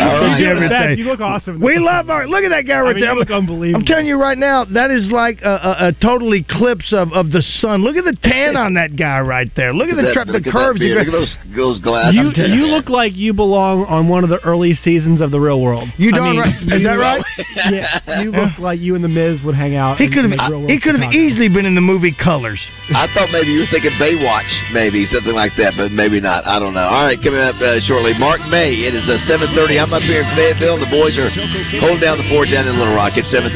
[0.03, 0.39] All right.
[0.39, 0.99] He's everything.
[0.99, 1.61] You look awesome.
[1.61, 2.27] We love our.
[2.29, 3.13] Look at that guy right I mean, there.
[3.13, 3.81] you look unbelievable.
[3.81, 7.31] I'm telling you right now, that is like a, a, a total eclipse of, of
[7.31, 7.83] the sun.
[7.83, 9.73] Look at the tan on that guy right there.
[9.73, 10.79] Look at the That- tra- the look curves.
[10.81, 10.99] beard.
[10.99, 12.15] Look at those those glasses.
[12.15, 15.61] You, you look like you belong on one of the early seasons of the Real
[15.61, 15.89] World.
[15.97, 16.79] You I darn mean, right.
[16.79, 17.25] Is that right?
[17.69, 19.99] Yeah, you look like you and the Miz would hang out.
[19.99, 20.31] He could have.
[20.31, 22.61] the Real World He could have easily been in the movie Colors.
[22.95, 26.49] I thought maybe you were thinking Baywatch, maybe something like that, but maybe not.
[26.49, 26.89] I don't know.
[26.89, 28.73] All right, coming up uh, shortly, Mark May.
[28.89, 29.77] It is uh, 7:30.
[29.77, 30.81] I'm up here in Fayetteville.
[30.81, 31.29] The boys are
[31.85, 33.21] holding down the fort down in Little Rock.
[33.21, 33.53] It's 7:30.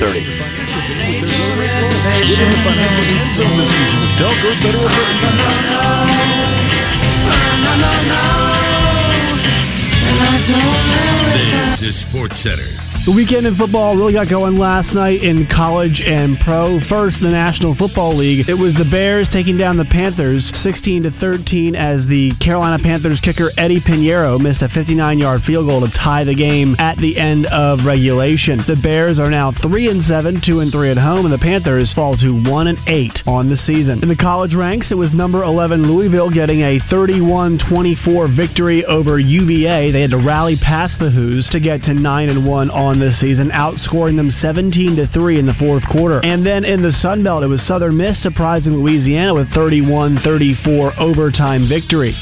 [11.81, 12.92] This is Sports Center.
[13.05, 16.79] The weekend in football really got going last night in college and pro.
[16.88, 21.11] First, the National Football League, it was the Bears taking down the Panthers 16 to
[21.19, 26.23] 13 as the Carolina Panthers kicker Eddy Pineiro missed a 59-yard field goal to tie
[26.23, 28.62] the game at the end of regulation.
[28.69, 31.93] The Bears are now 3 and 7, 2 and 3 at home, and the Panthers
[31.95, 33.99] fall to 1 and 8 on the season.
[34.05, 39.91] In the college ranks, it was number 11 Louisville getting a 31-24 victory over UVA.
[39.91, 43.21] They had to rally past the Hoos to get to 9 and 1 on this
[43.21, 46.21] season, outscoring them 17 to 3 in the fourth quarter.
[46.25, 51.69] And then in the Sun Belt, it was Southern Miss surprising Louisiana with 31-34 overtime
[51.69, 52.17] victory.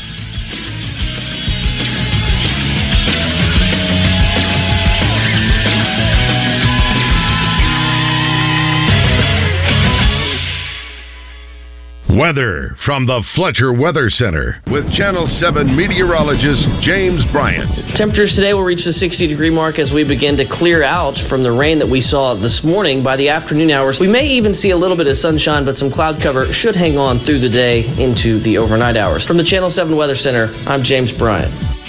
[12.20, 17.72] Weather from the Fletcher Weather Center with Channel 7 meteorologist James Bryant.
[17.96, 21.42] Temperatures today will reach the 60 degree mark as we begin to clear out from
[21.42, 23.02] the rain that we saw this morning.
[23.02, 25.90] By the afternoon hours, we may even see a little bit of sunshine, but some
[25.90, 29.24] cloud cover should hang on through the day into the overnight hours.
[29.24, 31.79] From the Channel 7 Weather Center, I'm James Bryant.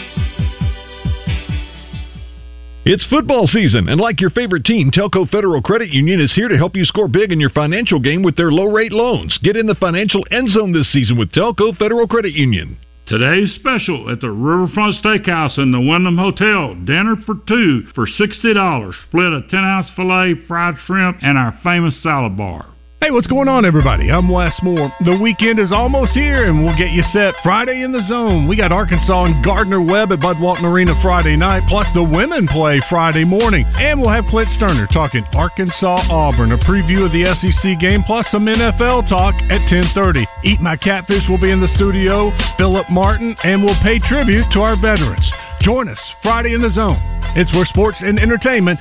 [2.83, 6.57] It's football season, and like your favorite team, Telco Federal Credit Union is here to
[6.57, 9.37] help you score big in your financial game with their low rate loans.
[9.43, 12.79] Get in the financial end zone this season with Telco Federal Credit Union.
[13.05, 16.73] Today's special at the Riverfront Steakhouse in the Wyndham Hotel.
[16.73, 18.93] Dinner for two for $60.
[19.07, 22.70] Split a 10 ounce filet, fried shrimp, and our famous salad bar.
[23.03, 24.11] Hey, what's going on, everybody?
[24.11, 24.93] I'm Wes Moore.
[25.01, 28.47] The weekend is almost here, and we'll get you set Friday in the zone.
[28.47, 32.45] We got Arkansas and Gardner Webb at Bud Walton Arena Friday night, plus the women
[32.45, 33.65] play Friday morning.
[33.73, 38.29] And we'll have Clint Stoerner talking Arkansas Auburn, a preview of the SEC game, plus
[38.29, 40.27] some NFL talk at 10:30.
[40.43, 44.61] Eat My Catfish will be in the studio, Philip Martin, and we'll pay tribute to
[44.61, 45.25] our veterans.
[45.61, 47.01] Join us Friday in the zone.
[47.33, 48.79] It's where sports and entertainment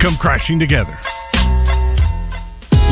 [0.00, 0.96] come crashing together.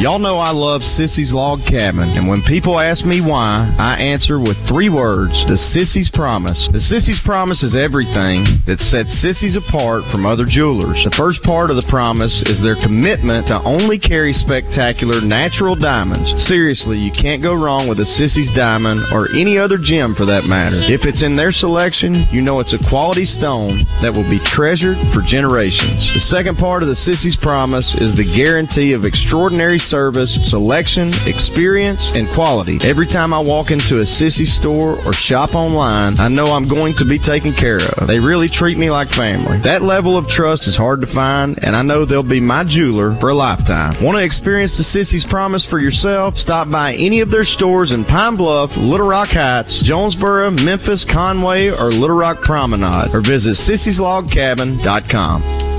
[0.03, 4.43] Y'all know I love Sissy's Log Cabin, and when people ask me why, I answer
[4.43, 6.69] with three words the Sissy's Promise.
[6.75, 10.99] The Sissy's Promise is everything that sets Sissy's apart from other jewelers.
[11.07, 16.27] The first part of the promise is their commitment to only carry spectacular natural diamonds.
[16.51, 20.51] Seriously, you can't go wrong with a Sissy's diamond or any other gem for that
[20.51, 20.83] matter.
[20.91, 24.99] If it's in their selection, you know it's a quality stone that will be treasured
[25.15, 26.03] for generations.
[26.19, 32.01] The second part of the Sissy's Promise is the guarantee of extraordinary service, selection, experience,
[32.15, 32.79] and quality.
[32.83, 36.95] Every time I walk into a Sissy store or shop online, I know I'm going
[36.99, 38.09] to be taken care of.
[38.09, 39.61] They really treat me like family.
[39.65, 43.17] That level of trust is hard to find, and I know they'll be my jeweler
[43.21, 44.03] for a lifetime.
[44.03, 46.35] Want to experience the Sissy's Promise for yourself?
[46.37, 51.69] Stop by any of their stores in Pine Bluff, Little Rock Heights, Jonesboro, Memphis, Conway,
[51.69, 55.74] or Little Rock Promenade, or visit sissyslogcabin.com.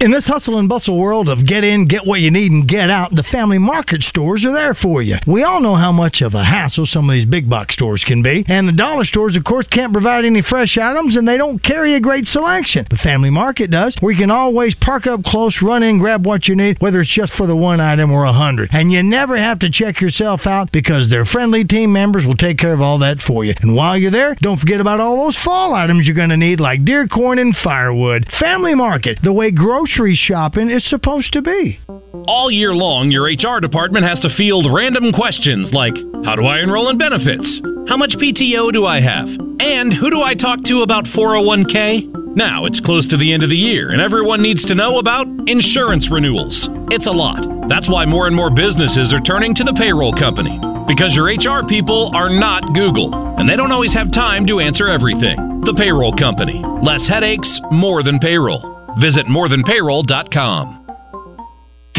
[0.00, 2.88] In this hustle and bustle world of get in, get what you need, and get
[2.88, 5.16] out, the family market stores are there for you.
[5.26, 8.22] We all know how much of a hassle some of these big box stores can
[8.22, 11.60] be, and the dollar stores, of course, can't provide any fresh items and they don't
[11.60, 12.86] carry a great selection.
[12.88, 16.54] The family market does, you can always park up close, run in, grab what you
[16.54, 18.68] need, whether it's just for the one item or a hundred.
[18.70, 22.58] And you never have to check yourself out because their friendly team members will take
[22.58, 23.54] care of all that for you.
[23.62, 26.60] And while you're there, don't forget about all those fall items you're going to need,
[26.60, 28.28] like deer corn and firewood.
[28.38, 31.78] Family market, the way grocery shopping is supposed to be.
[32.26, 36.60] All year long, your HR department has to field random questions like How do I
[36.60, 37.46] enroll in benefits?
[37.88, 39.26] How much PTO do I have?
[39.60, 42.36] And who do I talk to about 401k?
[42.36, 45.26] Now, it's close to the end of the year, and everyone needs to know about
[45.46, 46.54] insurance renewals.
[46.90, 47.40] It's a lot.
[47.68, 50.60] That's why more and more businesses are turning to the payroll company.
[50.86, 54.88] Because your HR people are not Google, and they don't always have time to answer
[54.88, 55.36] everything.
[55.64, 56.62] The payroll company.
[56.82, 58.77] Less headaches, more than payroll.
[59.00, 60.86] Visit morethanpayroll.com.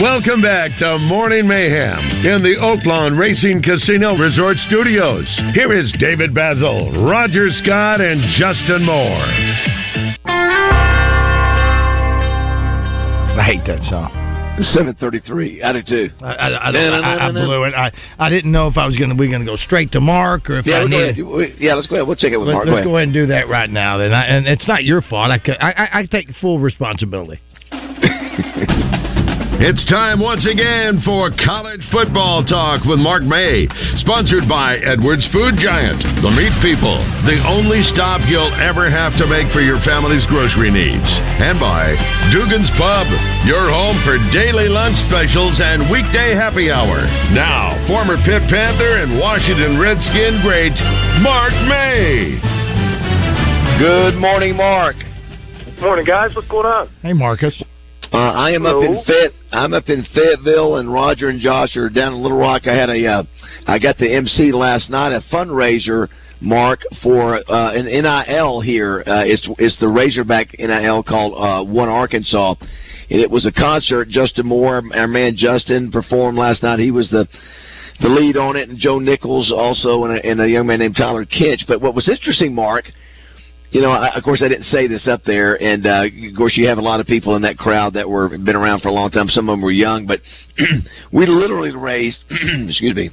[0.02, 5.28] Welcome back to Morning Mayhem in the Oaklawn Racing Casino Resort Studios.
[5.54, 9.26] Here is David Bazzel, Roger Scott, and Justin Moore.
[13.36, 14.29] I hate that song.
[14.62, 15.64] Seven thirty-three.
[15.64, 16.10] I do too.
[16.22, 17.74] I, I, I, don't, I, I blew it.
[17.74, 20.00] I, I didn't know if I was going to we going to go straight to
[20.02, 21.10] Mark or if yeah, I needed.
[21.20, 21.26] ahead.
[21.26, 22.08] We- Yeah, let's go ahead.
[22.08, 22.68] We'll check it with Let, Mark.
[22.68, 23.98] us Go go ahead and do that right now.
[23.98, 25.32] Then, and it's not your fault.
[25.32, 27.40] I, I, I take full responsibility.
[29.60, 33.68] It's time once again for College Football Talk with Mark May,
[34.00, 36.96] sponsored by Edwards Food Giant, the meat people,
[37.28, 41.04] the only stop you'll ever have to make for your family's grocery needs,
[41.44, 41.92] and by
[42.32, 43.04] Dugan's Pub,
[43.44, 47.04] your home for daily lunch specials and weekday happy hour.
[47.36, 50.72] Now, former Pitt Panther and Washington Redskin great
[51.20, 52.40] Mark May.
[53.76, 54.96] Good morning, Mark.
[54.96, 56.32] Good Morning, guys.
[56.32, 56.88] What's going on?
[57.04, 57.60] Hey, Marcus.
[58.12, 59.34] Uh, I am up in Fayette.
[59.52, 62.64] I'm up in Fayetteville, and Roger and Josh are down in Little Rock.
[62.66, 63.24] I had a, uh,
[63.68, 66.08] I got the MC last night, a fundraiser,
[66.42, 69.04] Mark, for uh, an NIL here.
[69.06, 74.10] Uh, it's it's the Razorback NIL called uh, One Arkansas, and it was a concert.
[74.10, 76.80] Justin Moore, our man Justin, performed last night.
[76.80, 77.28] He was the
[78.02, 80.96] the lead on it, and Joe Nichols also, and a, and a young man named
[80.98, 81.66] Tyler Kitch.
[81.68, 82.86] But what was interesting, Mark,
[83.72, 86.58] you know, I, of course, I didn't say this up there, and uh, of course,
[86.58, 88.94] you have a lot of people in that crowd that were been around for a
[88.94, 89.28] long time.
[89.30, 90.20] Some of them were young, but
[91.14, 93.12] we literally raised, excuse me,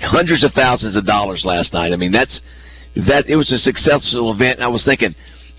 [0.00, 1.92] hundreds of thousands of dollars last night.
[1.92, 2.40] I mean, that's
[3.08, 3.26] that.
[3.26, 4.58] It was a successful event.
[4.58, 5.14] And I was thinking,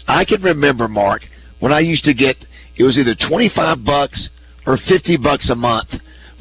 [0.07, 1.23] I can remember, Mark,
[1.59, 2.35] when I used to get
[2.77, 4.29] it was either twenty five bucks
[4.67, 5.89] or fifty bucks a month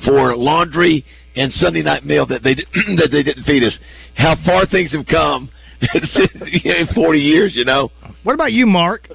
[0.04, 2.54] for laundry and Sunday night meal that they
[2.96, 3.78] that they didn't feed us.
[4.16, 5.50] How far things have come
[6.64, 7.90] in forty years, you know.
[8.22, 9.08] What about you, Mark?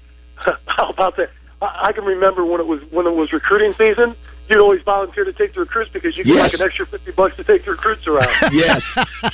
[0.36, 1.28] How about that?
[1.60, 4.14] I, I can remember when it was when it was recruiting season.
[4.48, 6.42] You'd always volunteer to take the recruits because you get Yes.
[6.44, 8.30] like an extra fifty bucks to take the recruits around.
[8.54, 8.80] yes,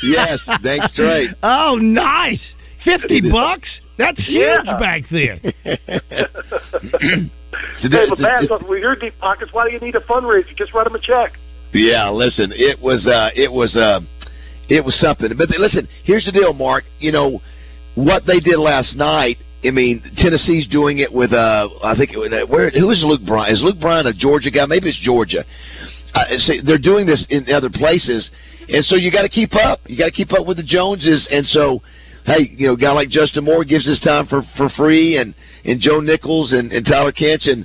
[0.03, 1.31] yes, thanks, straight.
[1.43, 2.41] Oh, nice.
[2.85, 3.69] Fifty bucks?
[3.97, 4.79] That's huge Yeah.
[4.79, 5.41] back then.
[7.81, 10.57] So hey, that- but Baz, with your deep pockets, why do you need a fundraiser?
[10.57, 11.39] Just write them a check.
[11.73, 14.01] Yeah, listen, it was uh it was uh
[14.69, 15.31] it was something.
[15.37, 16.85] But they, listen, here's the deal, Mark.
[16.99, 17.41] You know
[17.95, 22.49] what they did last night I mean, Tennessee's doing it with uh, I think it,
[22.49, 23.53] where who is Luke Bryan?
[23.53, 24.67] Is Luke Bryan a Georgia guy?
[24.67, 25.45] Maybe it's Georgia.
[26.15, 28.31] Uh, see, they're doing this in other places,
[28.69, 29.81] and so you got to keep up.
[29.87, 31.81] You got to keep up with the Joneses, and so
[32.27, 35.35] hey, you know, a guy like Justin Moore gives his time for for free, and
[35.65, 37.65] and Joe Nichols and, and Tyler Kinch and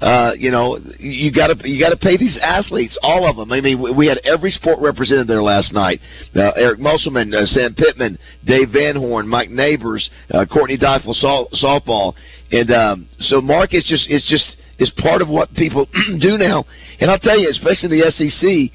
[0.00, 3.52] uh, you know, you got to you got to pay these athletes, all of them.
[3.52, 6.00] I mean, we had every sport represented there last night.
[6.34, 11.14] Uh, Eric Musselman, uh, Sam Pittman, Dave Van Horn, Mike Neighbors, uh, Courtney Deifel,
[11.62, 12.14] softball,
[12.50, 15.86] and um, so Mark is just it's just is part of what people
[16.20, 16.64] do now.
[17.00, 18.72] And I'll tell you, especially in the SEC,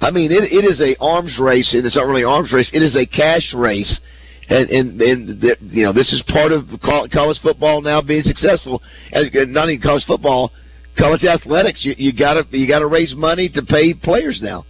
[0.00, 2.70] I mean, it, it is a arms race, and it's not really an arms race.
[2.74, 4.00] It is a cash race
[4.48, 8.82] and and, and you know this is part of college football now being successful,
[9.12, 10.50] and not even college football,
[10.98, 11.84] college athletics.
[11.84, 14.64] You, you gotta you gotta raise money to pay players now.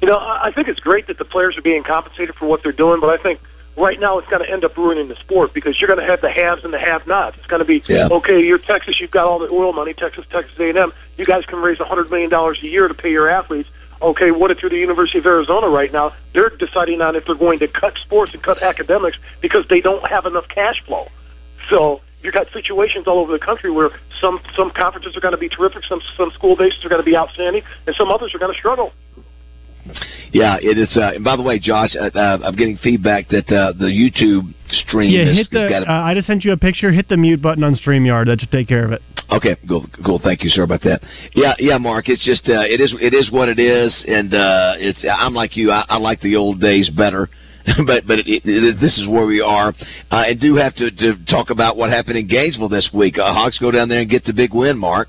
[0.00, 2.72] You know, I think it's great that the players are being compensated for what they're
[2.72, 3.40] doing, but I think
[3.76, 6.20] right now it's going to end up ruining the sport because you're going to have
[6.20, 7.36] the haves and the have-nots.
[7.38, 8.08] It's going to be yeah.
[8.10, 8.40] okay.
[8.40, 9.94] You're Texas, you've got all the oil money.
[9.94, 10.92] Texas, Texas A&M.
[11.16, 13.68] You guys can raise a hundred million dollars a year to pay your athletes.
[14.00, 16.12] Okay, what if you're the University of Arizona right now?
[16.34, 20.04] They're deciding on if they're going to cut sports and cut academics because they don't
[20.08, 21.06] have enough cash flow.
[21.70, 25.38] So you've got situations all over the country where some some conferences are going to
[25.38, 28.38] be terrific, some some school bases are going to be outstanding, and some others are
[28.38, 28.92] going to struggle.
[30.32, 30.96] Yeah, it is.
[30.96, 34.54] Uh, and by the way, Josh, uh, uh, I'm getting feedback that uh, the YouTube
[34.86, 35.10] stream.
[35.10, 35.66] Yeah, is, hit the.
[35.68, 36.92] got a, uh, I just sent you a picture.
[36.92, 38.26] Hit the mute button on Streamyard.
[38.26, 39.02] That should take care of it.
[39.30, 40.20] Okay, cool, cool.
[40.22, 41.02] Thank you, sir, about that.
[41.34, 42.08] Yeah, yeah, Mark.
[42.08, 45.04] It's just uh, it is it is what it is, and uh, it's.
[45.04, 45.70] I'm like you.
[45.70, 47.28] I, I like the old days better.
[47.86, 49.74] but but it, it, this is where we are.
[50.10, 53.18] Uh, and do have to, to talk about what happened in Gainesville this week.
[53.18, 55.08] Uh, Hawks go down there and get the big win, Mark.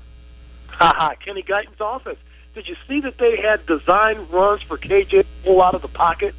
[0.92, 1.14] ha!
[1.24, 2.18] Kenny Guiton's offense.
[2.54, 5.88] Did you see that they had design runs for KJ to pull out of the
[5.88, 6.34] pocket?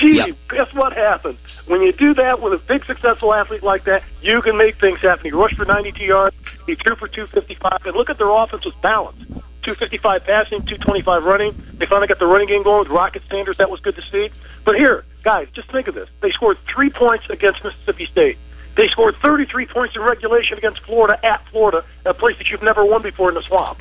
[0.00, 0.36] Gee, yep.
[0.50, 1.38] guess what happened?
[1.66, 5.00] When you do that with a big successful athlete like that, you can make things
[5.00, 5.24] happen.
[5.24, 6.36] He rushed for 92 yards.
[6.66, 7.80] He threw for 255.
[7.86, 9.42] And look at their offense was balanced.
[9.68, 11.52] 255 passing, 225 running.
[11.76, 13.56] They finally got the running game going with Rocket Sanders.
[13.58, 14.30] That was good to see.
[14.64, 16.08] But here, guys, just think of this.
[16.22, 18.38] They scored three points against Mississippi State.
[18.76, 22.84] They scored 33 points in regulation against Florida at Florida, a place that you've never
[22.84, 23.80] won before in the swamp.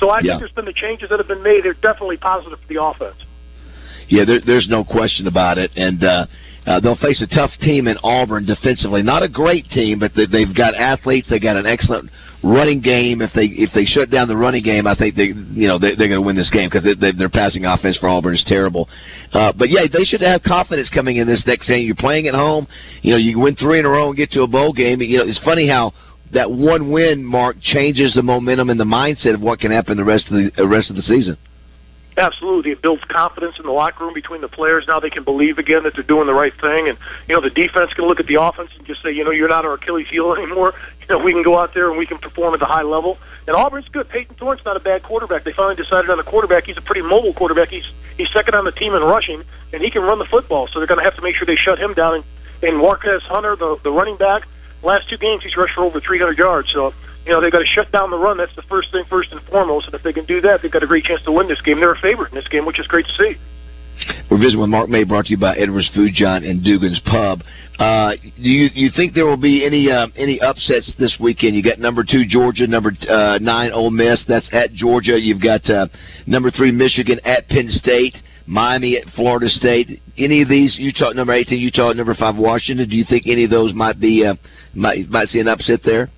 [0.00, 0.32] So I yeah.
[0.32, 1.64] think there's been the changes that have been made.
[1.64, 3.16] They're definitely positive for the offense.
[4.08, 6.26] Yeah, there, there's no question about it, and uh,
[6.66, 9.02] uh, they'll face a tough team in Auburn defensively.
[9.02, 11.28] Not a great team, but they, they've got athletes.
[11.28, 12.10] They got an excellent
[12.42, 13.20] running game.
[13.20, 15.94] If they if they shut down the running game, I think they you know they,
[15.94, 18.88] they're going to win this game because they, their passing offense for Auburn is terrible.
[19.32, 21.86] Uh, but yeah, they should have confidence coming in this next game.
[21.86, 22.66] You're playing at home.
[23.02, 25.00] You know, you win three in a row and get to a bowl game.
[25.00, 25.92] You know, it's funny how
[26.32, 30.04] that one win mark changes the momentum and the mindset of what can happen the
[30.04, 31.36] rest of the uh, rest of the season.
[32.18, 34.84] Absolutely, it builds confidence in the locker room between the players.
[34.88, 37.48] Now they can believe again that they're doing the right thing, and you know the
[37.48, 40.08] defense can look at the offense and just say, you know, you're not our Achilles
[40.08, 40.74] heel anymore.
[41.00, 43.18] You know, we can go out there and we can perform at the high level.
[43.46, 44.08] And Auburn's good.
[44.08, 45.44] Payton Thorne's not a bad quarterback.
[45.44, 46.66] They finally decided on a quarterback.
[46.66, 47.68] He's a pretty mobile quarterback.
[47.68, 50.66] He's he's second on the team in rushing, and he can run the football.
[50.66, 52.16] So they're going to have to make sure they shut him down.
[52.16, 52.24] And,
[52.64, 54.42] and Jarquez Hunter, the the running back,
[54.82, 56.72] last two games he's rushed for over 300 yards.
[56.72, 56.92] So
[57.28, 58.38] you know, they've got to shut down the run.
[58.38, 59.86] That's the first thing, first and foremost.
[59.86, 61.78] And if they can do that, they've got a great chance to win this game.
[61.78, 63.36] They're a favorite in this game, which is great to see.
[64.30, 67.40] We're visiting with Mark May, brought to you by Edwards Food Giant and Dugan's Pub.
[67.78, 71.54] Uh, do you you think there will be any uh, any upsets this weekend?
[71.54, 74.24] You got number two Georgia, number uh, nine Ole Miss.
[74.26, 75.20] That's at Georgia.
[75.20, 75.86] You've got uh,
[76.26, 78.16] number three Michigan at Penn State.
[78.46, 80.00] Miami at Florida State.
[80.16, 80.76] Any of these?
[80.78, 82.88] Utah number eighteen, Utah number five Washington.
[82.88, 84.34] Do you think any of those might be uh,
[84.74, 86.08] might might see an upset there?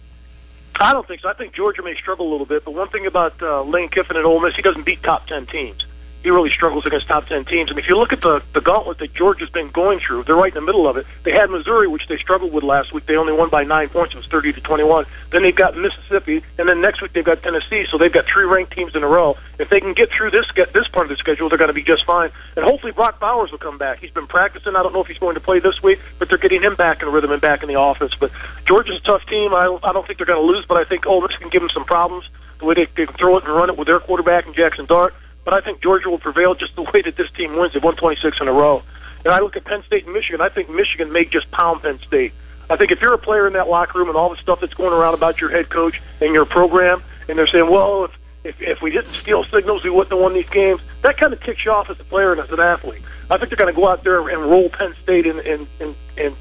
[0.81, 1.29] I don't think so.
[1.29, 4.17] I think Georgia may struggle a little bit, but one thing about uh, Lane Kiffin
[4.17, 5.85] at Ole Miss, he doesn't beat top ten teams.
[6.23, 7.71] He really struggles against top ten teams.
[7.71, 10.55] And if you look at the the gauntlet that Georgia's been going through, they're right
[10.55, 11.07] in the middle of it.
[11.25, 13.07] They had Missouri, which they struggled with last week.
[13.07, 14.15] They only won by nine points.
[14.15, 15.07] It was thirty to twenty one.
[15.33, 17.87] Then they've got Mississippi, and then next week they've got Tennessee.
[17.91, 19.39] So they've got three ranked teams in a row.
[19.59, 21.75] If they can get through this get this part of the schedule, they're going to
[21.75, 22.31] be just fine.
[22.55, 24.01] And hopefully Brock Bowers will come back.
[24.01, 24.77] He's been practicing.
[24.77, 27.03] I don't know if he's going to play this week, but they're getting him back
[27.03, 28.13] in rhythm and back in the offense.
[28.19, 28.31] But
[28.67, 29.55] Georgia's a tough team.
[29.55, 31.63] I I don't think they're going to lose, but I think Ole Miss can give
[31.63, 32.29] them some problems.
[32.59, 34.87] The way they, they can throw it and run it with their quarterback and Jaxson
[34.87, 35.15] Dart.
[35.45, 37.73] But I think Georgia will prevail just the way that this team wins.
[37.73, 38.83] They've won 26 in a row.
[39.25, 40.41] And I look at Penn State and Michigan.
[40.41, 42.33] I think Michigan may just pound Penn State.
[42.69, 44.75] I think if you're a player in that locker room and all the stuff that's
[44.75, 48.13] going around about your head coach and your program, and they're saying, well, if
[48.45, 50.81] if, if we didn't steal signals, we wouldn't have won these games.
[51.03, 53.03] That kind of ticks you off as a player and as an athlete.
[53.29, 55.95] I think they're going to go out there and roll Penn State in, in, in,
[56.17, 56.37] in,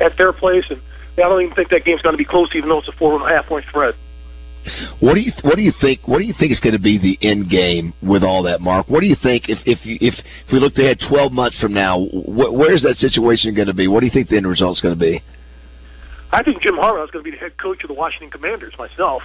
[0.00, 0.80] at their place, and
[1.18, 3.14] I don't even think that game's going to be close, even though it's a four
[3.14, 3.94] and a half point spread.
[5.00, 6.06] What do you What do you think?
[6.06, 8.88] What do you think is going to be the end game with all that, Mark?
[8.88, 12.00] What do you think if if if, if we looked ahead twelve months from now?
[12.06, 13.88] Wh- where's that situation going to be?
[13.88, 15.22] What do you think the end result is going to be?
[16.32, 18.74] I think Jim Harbaugh is going to be the head coach of the Washington Commanders
[18.78, 19.22] myself.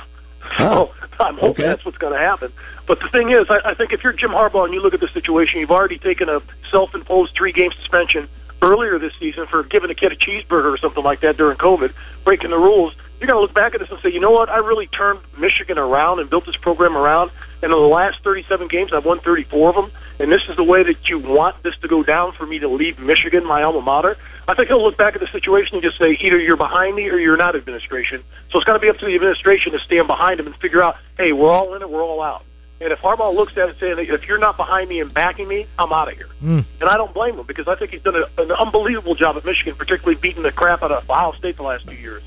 [0.58, 1.64] So oh, I'm hoping Okay.
[1.64, 2.52] that's what's going to happen.
[2.88, 5.00] But the thing is, I, I think if you're Jim Harbaugh and you look at
[5.00, 6.40] the situation, you've already taken a
[6.72, 8.30] self-imposed three-game suspension
[8.62, 11.94] earlier this season for giving a kid a cheeseburger or something like that during COVID,
[12.26, 12.94] breaking the rules.
[13.20, 14.50] You're going to look back at this and say, you know what?
[14.50, 17.32] I really turned Michigan around and built this program around.
[17.62, 19.92] And in the last 37 games, I've won 34 of them.
[20.20, 22.70] And this is the way that you want this to go down for me to
[22.70, 24.18] leave Michigan, my alma mater.
[24.48, 27.10] I think he'll look back at the situation and just say, either you're behind me
[27.10, 28.24] or you're not administration.
[28.52, 30.82] So it's got to be up to the administration to stand behind him and figure
[30.82, 32.44] out, hey, we're all in it, we're all out.
[32.82, 35.68] And if Harbaugh looks at it saying, if you're not behind me and backing me,
[35.78, 36.30] I'm out of here.
[36.42, 36.64] Mm.
[36.80, 39.44] And I don't blame him because I think he's done a, an unbelievable job at
[39.44, 42.24] Michigan, particularly beating the crap out of Ohio State the last few years.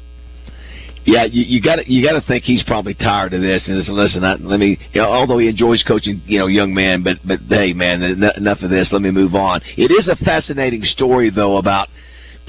[1.05, 3.65] Yeah, you, got you got to think he's probably tired of this.
[3.67, 4.79] And listen, listen, I, let me.
[4.93, 8.23] You know, although he enjoys coaching, you know, young men, but but hey, man, en-
[8.37, 8.91] enough of this.
[8.93, 9.61] Let me move on.
[9.77, 11.89] It is a fascinating story though about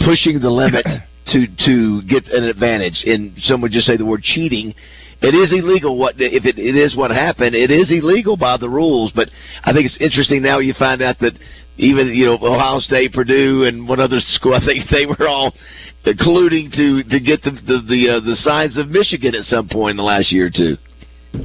[0.05, 0.85] pushing the limit
[1.33, 3.03] to to get an advantage.
[3.05, 4.75] And some would just say the word cheating.
[5.21, 5.97] It is illegal.
[5.97, 7.55] What if it, it is what happened?
[7.55, 9.11] It is illegal by the rules.
[9.15, 9.29] But
[9.63, 10.59] I think it's interesting now.
[10.59, 11.33] You find out that
[11.78, 14.53] even you know Ohio State, Purdue, and one other school.
[14.61, 15.53] I think they were all
[16.05, 19.91] colluding to to get the the the, uh, the signs of Michigan at some point
[19.91, 20.78] in the last year or two.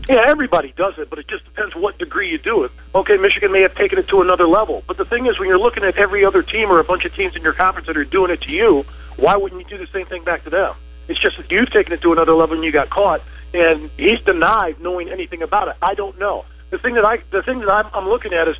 [0.07, 2.71] Yeah, everybody does it, but it just depends what degree you do it.
[2.95, 5.59] Okay, Michigan may have taken it to another level, but the thing is, when you're
[5.59, 8.05] looking at every other team or a bunch of teams in your conference that are
[8.05, 8.85] doing it to you,
[9.17, 10.75] why wouldn't you do the same thing back to them?
[11.09, 13.23] It's just that you've taken it to another level and you got caught,
[13.55, 15.77] and he's denied knowing anything about it.
[15.81, 16.45] I don't know.
[16.71, 18.57] The thing that I, the thing that I'm, I'm looking at is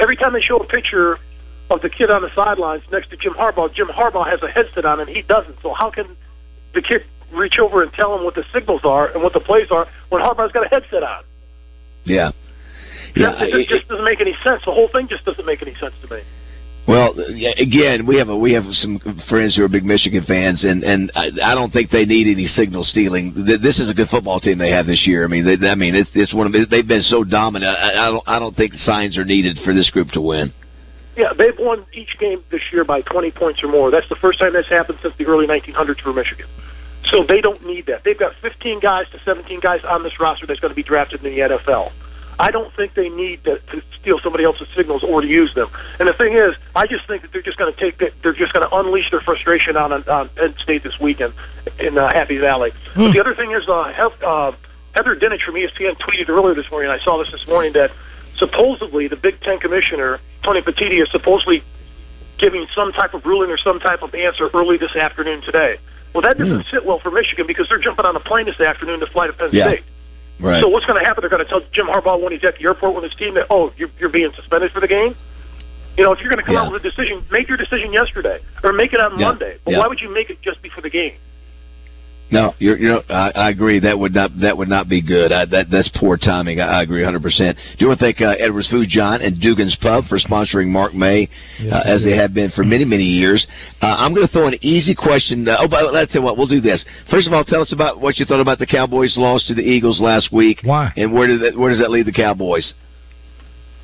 [0.00, 1.18] every time they show a picture
[1.70, 4.84] of the kid on the sidelines next to Jim Harbaugh, Jim Harbaugh has a headset
[4.84, 5.56] on and he doesn't.
[5.62, 6.16] So how can
[6.74, 9.70] the kid reach over and tell him what the signals are and what the plays
[9.70, 11.24] are when Harbaugh's got a headset on?
[12.04, 12.32] Yeah.
[13.14, 13.42] Yeah.
[13.42, 14.62] it, just, just doesn't make any sense.
[14.64, 16.22] The whole thing just doesn't make any sense to me.
[16.88, 17.14] Well,
[17.58, 21.12] again, we have a, we have some friends who are big Michigan fans, and and
[21.14, 23.44] I, I don't think they need any signal stealing.
[23.44, 25.22] This is a good football team they have this year.
[25.22, 27.76] I mean, they, I mean, it's it's one of they've been so dominant.
[27.76, 30.50] I, I don't I don't think signs are needed for this group to win.
[31.14, 33.90] Yeah, they've won each game this year by 20 points or more.
[33.90, 36.46] That's the first time that's happened since the early 1900s for Michigan.
[37.10, 38.02] So they don't need that.
[38.04, 41.22] They've got 15 guys to 17 guys on this roster that's going to be drafted
[41.22, 41.92] in the NFL.
[42.38, 45.68] I don't think they need to, to steal somebody else's signals or to use them.
[45.98, 48.12] And the thing is, I just think that they're just going to take that.
[48.22, 51.34] They're just going to unleash their frustration on on Penn State this weekend
[51.78, 52.70] in uh, Happy Valley.
[52.94, 54.52] But the other thing is, uh, Heath- uh,
[54.92, 56.90] Heather Dinich from ESPN tweeted earlier this morning.
[56.90, 57.90] I saw this this morning that
[58.36, 61.62] supposedly the Big Ten commissioner Tony Petitti is supposedly
[62.38, 65.78] giving some type of ruling or some type of answer early this afternoon today.
[66.14, 69.00] Well, that doesn't sit well for Michigan because they're jumping on a plane this afternoon
[69.00, 69.68] to fly to Penn Yeah.
[69.68, 69.84] State.
[70.40, 70.62] Right.
[70.62, 71.22] So what's going to happen?
[71.22, 73.46] They're going to tell Jim Harbaugh when he's at the airport with his team that
[73.50, 75.16] oh you're, you're being suspended for the game.
[75.96, 76.62] You know, if you're going to come Yeah.
[76.62, 79.26] out with a decision, make your decision yesterday or make it on Yeah.
[79.28, 79.58] Monday.
[79.64, 79.78] But Yeah.
[79.78, 81.14] why would you make it just before the game?
[82.30, 83.80] No, you're, you're, I, I agree.
[83.80, 85.32] That would not that would not be good.
[85.32, 86.60] I, that that's poor timing.
[86.60, 87.22] I, I agree 100.
[87.22, 90.94] percent Do want to thank uh, Edwards Food Giant and Dugan's Pub for sponsoring Mark
[90.94, 91.28] May,
[91.72, 93.46] uh, as they have been for many many years.
[93.80, 95.48] Uh, I'm going to throw an easy question.
[95.48, 96.60] Uh, oh, but let's you what we'll do.
[96.60, 99.54] This first of all, tell us about what you thought about the Cowboys' loss to
[99.54, 100.60] the Eagles last week.
[100.64, 100.92] Why?
[100.96, 102.74] And where did that, where does that leave the Cowboys?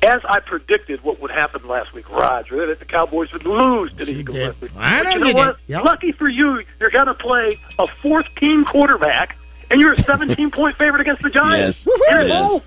[0.03, 4.05] As I predicted, what would happen last week, Roger, that the Cowboys would lose to
[4.05, 4.71] the Eagles last week.
[4.77, 5.57] I but know you know you what?
[5.67, 5.83] Yep.
[5.83, 9.35] Lucky for you, you're going to play a fourth team quarterback,
[9.71, 11.79] and you're a 17 point favorite against the Giants.
[11.85, 11.97] Yes.
[12.09, 12.37] You're in Yes.
[12.37, 12.63] bowl.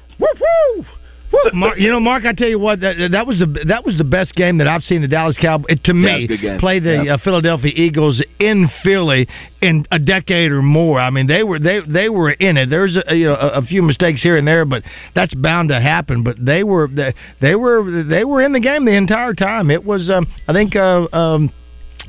[1.52, 4.04] Mark, you know, Mark, I tell you what, that, that was the that was the
[4.04, 6.58] best game that I've seen the Dallas Cowboys to me it was a good game.
[6.58, 7.14] play the Yeah.
[7.14, 9.28] uh, Philadelphia Eagles in Philly
[9.60, 10.98] in a decade or more.
[11.00, 12.70] I mean, they were they they were in it.
[12.70, 14.82] There's a, you know a, a few mistakes here and there, but
[15.14, 16.22] that's bound to happen.
[16.22, 19.70] But they were they, they were they were in the game the entire time.
[19.70, 21.52] It was um, I think uh, um,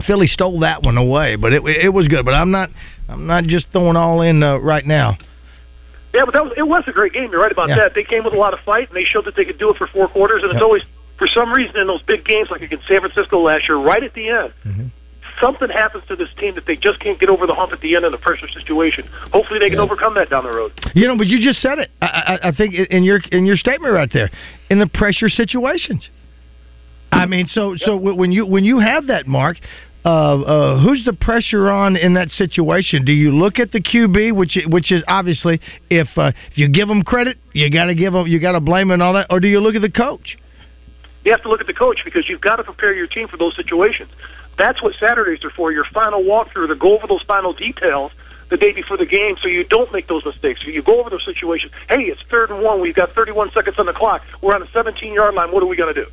[0.07, 2.23] Philly stole that one away, but it it was good.
[2.25, 2.69] But I'm not
[3.09, 5.17] I'm not just throwing all in uh, right now.
[6.13, 7.29] Yeah, but that was, it was a great game.
[7.31, 7.75] You're right about Yeah.
[7.75, 7.93] that.
[7.93, 9.77] They came with a lot of fight, and they showed that they could do it
[9.77, 10.41] for four quarters.
[10.43, 10.81] And it's always,
[11.17, 14.13] for some reason, in those big games like against San Francisco last year, right at
[14.13, 14.87] the end, Mm-hmm.
[15.39, 17.95] something happens to this team that they just can't get over the hump at the
[17.95, 19.07] end in a pressure situation.
[19.31, 20.71] Hopefully, they can overcome that down the road.
[20.95, 21.91] You know, but you just said it.
[22.01, 22.05] I,
[22.43, 24.29] I, I think in your in your statement right there,
[24.69, 26.07] in the pressure situations.
[27.11, 29.57] I mean, so so when you when you have that mark,
[30.05, 33.03] uh, uh, who's the pressure on in that situation?
[33.03, 36.87] Do you look at the QB, which which is obviously if uh, if you give
[36.87, 39.39] them credit, you got to give them, you got to blame and all that, or
[39.39, 40.37] do you look at the coach?
[41.25, 43.35] You have to look at the coach because you've got to prepare your team for
[43.35, 44.09] those situations.
[44.57, 45.71] That's what Saturdays are for.
[45.71, 48.11] Your final walkthrough to go over those final details
[48.49, 50.61] the day before the game so you don't make those mistakes.
[50.65, 51.71] You go over those situations.
[51.87, 52.81] Hey, it's third and one.
[52.81, 54.21] We've got 31 seconds on the clock.
[54.41, 55.51] We're on the 17 yard line.
[55.51, 56.09] What are we going to do?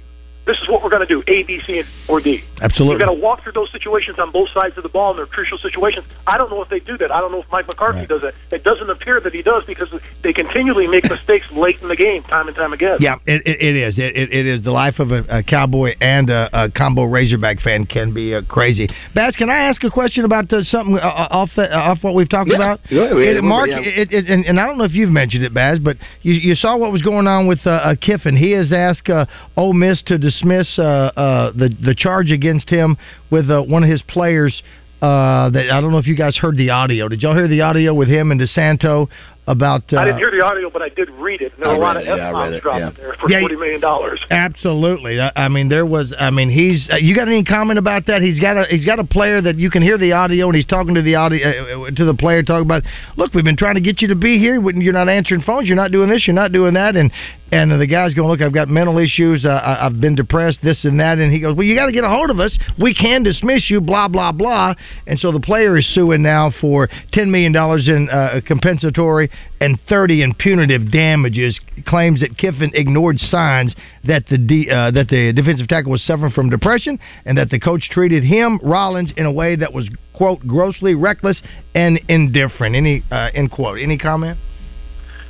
[0.47, 2.43] This is what we're going to do: A, B, C, or D.
[2.61, 2.95] Absolutely.
[2.95, 5.27] You've got to walk through those situations on both sides of the ball, and they're
[5.27, 6.07] crucial situations.
[6.27, 7.11] I don't know if they do that.
[7.13, 8.35] I don't know if Mike McCarthy does that.
[8.51, 9.89] It doesn't appear that he does because
[10.23, 12.99] they continually make mistakes late in the game, time and time again.
[13.01, 13.99] Yeah, it, it, it is.
[13.99, 17.61] It, it, it is the life of a, a cowboy and a, a combo Razorback
[17.61, 18.89] fan can be uh, crazy.
[19.15, 22.15] Baz, can I ask a question about uh, something uh, off the, uh, off what
[22.15, 22.57] we've talked Yeah.
[22.57, 22.81] about?
[22.91, 23.79] Yeah, we- It- Mark, yeah.
[23.81, 26.55] it, it, and, and I don't know if you've mentioned it, Baz, but you, you
[26.55, 28.37] saw what was going on with uh, uh, Kiffin.
[28.37, 29.27] He has asked uh,
[29.57, 32.97] Ole Miss to dismiss uh, uh, the the charge against him
[33.31, 34.63] with uh, one of his players.
[35.03, 37.07] Uh, that I don't know if you guys heard the audio.
[37.09, 39.09] Did y'all hear the audio with him and DeSanto
[39.47, 39.93] about?
[39.93, 41.53] Uh, I didn't hear the audio, but I did read it.
[41.55, 42.81] And there I were a lot read of it, yeah, I F read bombs dropped
[42.81, 42.91] yeah.
[42.97, 44.21] there for Yeah, forty million dollars.
[44.31, 45.21] Absolutely.
[45.21, 46.13] I I mean, there was.
[46.19, 46.89] I mean, he's.
[46.91, 48.23] Uh, you got any comment about that?
[48.23, 48.67] He's got a.
[48.69, 51.15] He's got a player that you can hear the audio, and he's talking to the
[51.15, 52.83] audio uh, to the player, talking about.
[53.17, 54.61] Look, we've been trying to get you to be here.
[54.61, 55.69] When You're not answering phones.
[55.69, 56.27] You're not doing this.
[56.27, 56.97] You're not doing that.
[56.97, 57.13] And
[57.53, 59.45] and the guy's going, look, I've got mental issues.
[59.45, 60.59] Uh, I, I've been depressed.
[60.65, 61.19] This and that.
[61.19, 62.59] And he goes, well, you got to get a hold of us.
[62.81, 63.81] We can dismiss you.
[63.81, 64.75] Blah blah blah.
[65.07, 69.31] And so the player is suing now for ten million dollars in uh, compensatory
[69.61, 71.59] and thirty in punitive damages.
[71.87, 73.75] Claims that Kiffin ignored signs
[74.05, 77.59] that the de- uh, that the defensive tackle was suffering from depression and that the
[77.59, 81.41] coach treated him Rollins in a way that was quote grossly reckless
[81.75, 82.75] and indifferent.
[82.75, 83.79] Any uh, end quote?
[83.79, 84.39] Any comment?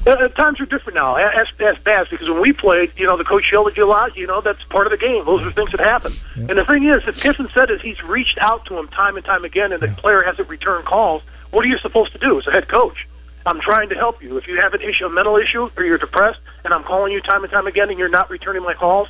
[0.06, 1.16] Uh, uh, times are different now.
[1.16, 3.90] Ask, ask Baz because when we played, you know, the coach yelled at you a
[3.90, 4.16] lot.
[4.16, 5.24] You know, that's part of the game.
[5.24, 6.16] Those are things that happen.
[6.36, 9.24] And the thing is, if Kiffin said is he's reached out to him time and
[9.24, 12.46] time again, and the player hasn't returned calls, what are you supposed to do as
[12.46, 13.08] a head coach?
[13.46, 14.36] I'm trying to help you.
[14.36, 17.20] If you have an issue, a mental issue, or you're depressed, and I'm calling you
[17.20, 19.08] time and time again, and you're not returning my calls,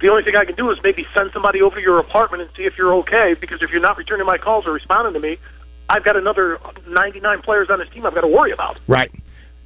[0.00, 2.50] the only thing I can do is maybe send somebody over to your apartment and
[2.56, 3.34] see if you're okay.
[3.38, 5.38] Because if you're not returning my calls or responding to me,
[5.88, 6.58] I've got another
[6.88, 8.80] 99 players on this team I've got to worry about.
[8.88, 9.10] Right.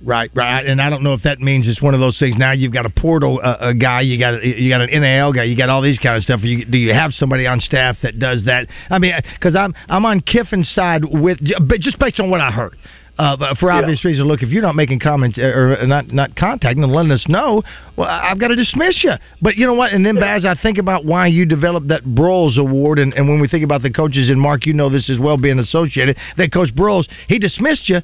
[0.02, 2.34] Right, right, and I don't know if that means it's one of those things.
[2.38, 5.44] Now you've got a portal uh, a guy, you got you got an NIL guy,
[5.44, 6.40] you got all these kind of stuff.
[6.42, 8.66] You, do you have somebody on staff that does that?
[8.88, 11.38] I mean, because I'm I'm on Kiffin's side with,
[11.68, 12.78] but just based on what I heard.
[13.21, 16.83] Uh, for obvious reasons, look, if you're not making comments uh, or not not contacting
[16.83, 17.62] and letting us know,
[17.97, 19.12] well, I've got to dismiss you.
[19.43, 19.93] But you know what?
[19.93, 23.39] And then, Baz, I think about why you developed that Broyles Award, and, and when
[23.39, 26.51] we think about the coaches, and Mark, you know this as well, being associated, that
[26.51, 27.99] Coach Broyles, he dismissed you,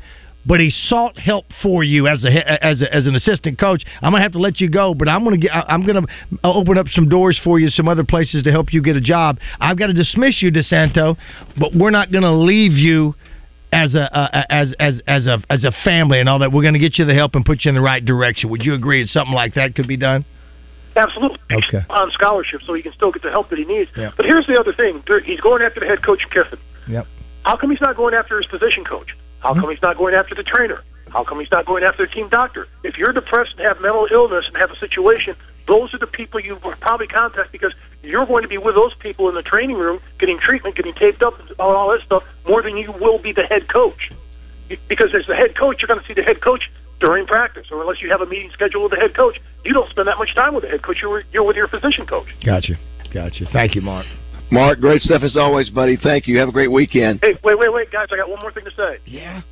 [0.45, 3.85] but he sought help for you as a as a, as an assistant coach.
[4.03, 6.07] I'm gonna have to let you go, but I'm gonna get I'm gonna
[6.45, 9.39] open up some doors for you, some other places to help you get a job.
[9.61, 11.17] I've got to dismiss you, DeSanto,
[11.59, 13.15] but we're not gonna leave you
[13.73, 16.53] as a uh, as as as a as a family and all that.
[16.53, 18.51] We're gonna get you the help and put you in the right direction.
[18.51, 20.25] Would you agree that something like that could be done?
[20.97, 21.39] Absolutely.
[21.53, 21.85] Okay.
[21.91, 23.91] On scholarship, so he can still get the help that he needs.
[23.97, 24.13] Yeah.
[24.17, 26.59] But here's the other thing: he's going after the head coach Kiffin.
[26.89, 27.07] Yep.
[27.45, 29.15] How come he's not going after his position coach?
[29.41, 30.83] How come he's not going after the trainer?
[31.11, 32.67] How come he's not going after the team doctor?
[32.83, 35.37] If you're depressed and have mental illness and have a situation,
[35.69, 37.73] those are the people you would probably contact because
[38.07, 41.23] you're going to be with those people in the training room getting treatment, getting taped
[41.23, 44.13] up, and all all that stuff more than you will be the head coach.
[44.89, 47.81] Because as the head coach, you're going to see the head coach during practice, or
[47.81, 50.35] unless you have a meeting scheduled with the head coach, you don't spend that much
[50.35, 50.99] time with the head coach.
[51.03, 52.29] You're, you're with your position coach.
[52.45, 52.75] Gotcha.
[53.13, 53.45] Gotcha.
[53.53, 54.07] Thank you, Mark.
[54.51, 55.97] Mark, great stuff as always, buddy.
[56.01, 56.39] Thank you.
[56.39, 57.21] Have a great weekend.
[57.23, 58.07] Hey, wait, wait, wait, guys!
[58.13, 58.99] I got one more thing to say.
[59.05, 59.43] Yeah.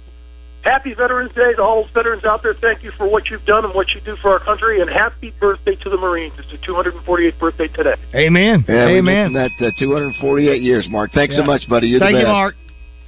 [0.65, 2.55] Happy Veterans Day to all those veterans out there.
[2.55, 5.33] Thank you for what you've done and what you do for our country, and happy
[5.39, 6.33] birthday to the Marines.
[6.39, 7.95] It's the 248th birthday today.
[8.15, 8.65] Amen.
[8.67, 9.33] Yeah, Amen.
[9.35, 11.13] mentioned that uh, 248 years, Mark.
[11.13, 11.43] Thanks Yeah.
[11.43, 11.89] so much, buddy.
[11.89, 12.27] You're Thank the you.
[12.27, 12.55] Mark.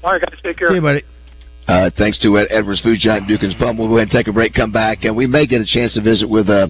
[0.05, 0.69] All right, guys, take care.
[0.69, 1.03] See you, buddy.
[1.67, 3.77] Uh, thanks to Ed Edwards Food Giant Dugan's Pub.
[3.79, 5.95] We'll go ahead and take a break, come back, and we may get a chance
[5.95, 6.69] to visit with uh,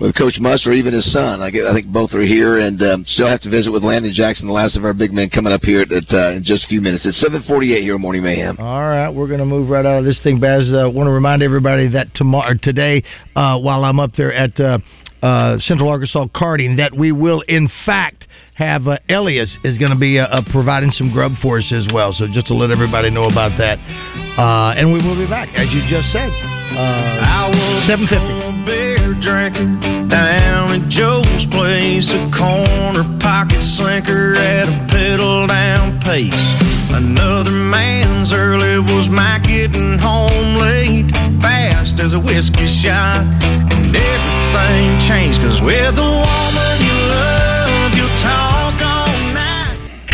[0.00, 1.42] with Coach Muss or even his son.
[1.42, 4.12] I, get, I think both are here, and um, still have to visit with Landon
[4.14, 6.68] Jackson, the last of our big men, coming up here at, uh, in just a
[6.68, 7.06] few minutes.
[7.06, 8.56] It's 7:48 here on Morning Mayhem.
[8.58, 10.70] All right, we're going to move right out of this thing, Baz.
[10.72, 13.02] Uh, want to remind everybody that tomorrow, today,
[13.36, 14.78] uh, while I'm up there at uh,
[15.22, 19.98] uh, Central Arkansas Karting, that we will in fact have uh, Elias is going to
[19.98, 22.12] be uh, uh, providing some grub for us as well.
[22.12, 23.78] So just to let everybody know about that,
[24.38, 26.30] uh, and we will be back as you just said.
[26.76, 28.41] Uh, Seven fifty.
[29.20, 29.66] Drinker
[30.08, 36.46] down at Joe's place, a corner pocket slinker at a pedal down pace.
[36.92, 41.10] Another man's early was my getting home late,
[41.40, 43.26] fast as a whiskey shot,
[43.72, 46.61] and everything changed 'cause with the woman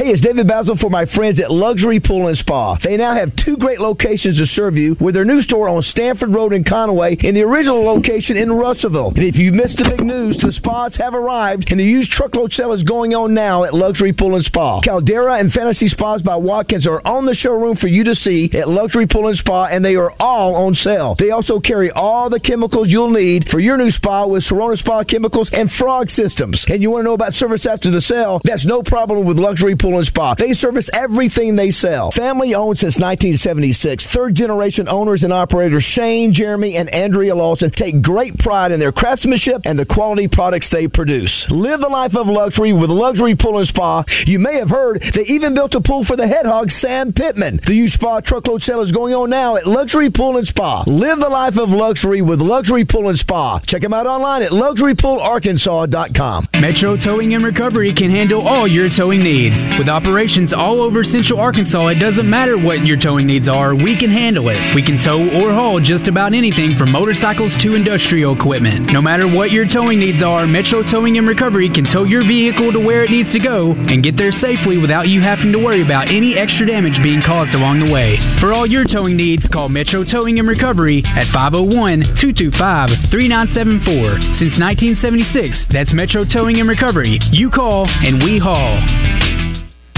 [0.09, 2.78] It's David Bazzel for my friends at Luxury Pool and Spa.
[2.82, 6.30] They now have two great locations to serve you with their new store on Stanford
[6.30, 9.12] Road in Conway and the original location in Russellville.
[9.14, 12.52] And if you missed the big news, the spas have arrived and the used truckload
[12.52, 14.80] sale is going on now at Luxury Pool and Spa.
[14.80, 18.66] Caldera and Fantasy Spas by Watkins are on the showroom for you to see at
[18.66, 21.16] Luxury Pool and Spa and they are all on sale.
[21.18, 25.04] They also carry all the chemicals you'll need for your new spa with Serona Spa
[25.04, 26.64] chemicals and frog systems.
[26.66, 28.40] And you want to know about service after the sale?
[28.44, 30.34] That's no problem with Luxury Pool Spa.
[30.34, 32.11] They service everything they sell.
[32.12, 34.07] Family owned since 1976.
[34.14, 38.92] Third generation owners and operators Shane, Jeremy, and Andrea Lawson take great pride in their
[38.92, 41.46] craftsmanship and the quality products they produce.
[41.51, 44.05] Live the life of luxury with Luxury Pool and Spa.
[44.26, 47.61] You may have heard they even built a pool for the head hog Sam Pittman.
[47.66, 50.84] The U spa truckload sale is going on now at Luxury Pool and Spa.
[50.86, 53.61] Live the life of luxury with Luxury Pool and Spa.
[53.66, 56.49] Check them out online at luxurypoolarkansas.com.
[56.55, 59.55] Metro Towing and Recovery can handle all your towing needs.
[59.79, 63.95] With operations all over central Arkansas, it doesn't matter what your towing needs are, we
[63.95, 64.59] can handle it.
[64.74, 68.91] We can tow or haul just about anything from motorcycles to industrial equipment.
[68.91, 72.72] No matter what your towing needs are, Metro Towing and Recovery can tow your vehicle
[72.72, 75.87] to where it needs to go and get there safely without you having to worry
[75.87, 78.18] about any extra damage being caused along the way.
[78.43, 84.43] For all your towing needs, call Metro Towing and Recovery at 501 225 3974.
[84.43, 87.22] Since 1976, that's Metro Towing and Recovery.
[87.31, 89.38] You call and we haul.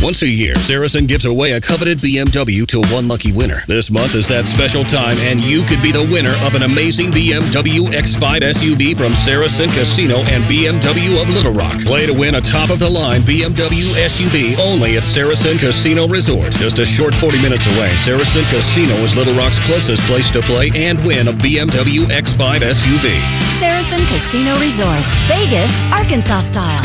[0.01, 3.61] Once a year, Saracen gives away a coveted BMW to one lucky winner.
[3.69, 7.13] This month is that special time, and you could be the winner of an amazing
[7.13, 11.77] BMW X5 SUV from Saracen Casino and BMW of Little Rock.
[11.85, 16.57] Play to win a top of the line BMW SUV only at Saracen Casino Resort.
[16.57, 20.73] Just a short 40 minutes away, Saracen Casino is Little Rock's closest place to play
[20.73, 23.80] and win a BMW X5 SUV.
[23.91, 26.83] Saracen Casino Resort, Vegas, Arkansas style.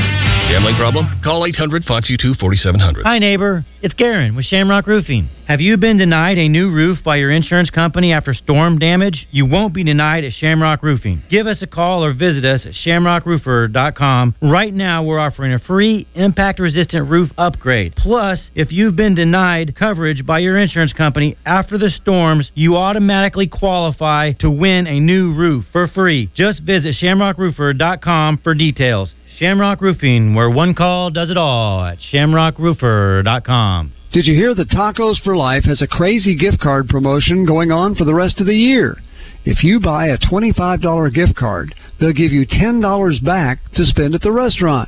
[0.49, 1.06] Gambling problem?
[1.24, 3.06] Call 800 522 4700.
[3.06, 3.66] Hi, neighbor.
[3.82, 5.30] It's Garen with Shamrock Roofing.
[5.48, 9.28] Have you been denied a new roof by your insurance company after storm damage?
[9.30, 11.22] You won't be denied at Shamrock Roofing.
[11.30, 14.36] Give us a call or visit us at shamrockroofer.com.
[14.41, 17.93] Right now, we're offering a free impact resistant roof upgrade.
[17.96, 23.46] Plus, if you've been denied coverage by your insurance company after the storms, you automatically
[23.48, 26.32] qualify to win a new roof for free.
[26.34, 29.14] Just visit shamrockroofer.com for details.
[29.38, 33.91] Shamrock Roofing, where one call does it all at shamrockroofer.com.
[34.16, 37.95] Did you hear that Tacos for Life has a crazy gift card promotion going on
[37.95, 38.95] for the rest of the year?
[39.43, 44.22] If you buy a $25 gift card, they'll give you $10 back to spend at
[44.22, 44.88] the restaurant.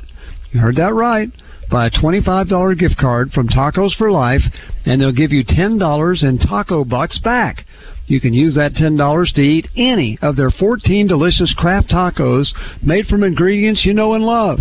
[0.50, 1.30] You heard that right.
[1.70, 4.40] Buy a $25 gift card from Tacos for Life,
[4.86, 7.66] and they'll give you $10 in taco bucks back.
[8.06, 12.46] You can use that $10 to eat any of their 14 delicious craft tacos
[12.82, 14.60] made from ingredients you know and love.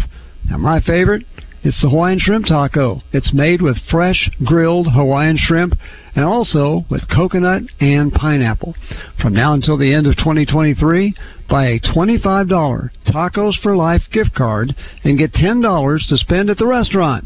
[0.49, 1.25] Now, my favorite
[1.63, 3.01] it's the Hawaiian shrimp taco.
[3.11, 5.73] It's made with fresh grilled Hawaiian shrimp
[6.15, 8.75] and also with coconut and pineapple.
[9.21, 11.15] From now until the end of 2023,
[11.49, 16.67] buy a $25 Tacos for Life gift card and get $10 to spend at the
[16.67, 17.25] restaurant.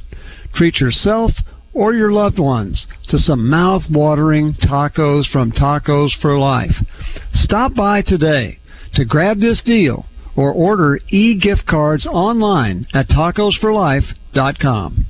[0.55, 1.32] Treat yourself
[1.73, 6.75] or your loved ones to some mouth-watering tacos from Tacos for Life.
[7.34, 8.59] Stop by today
[8.95, 10.05] to grab this deal
[10.36, 15.05] or order e-gift cards online at tacosforlife.com.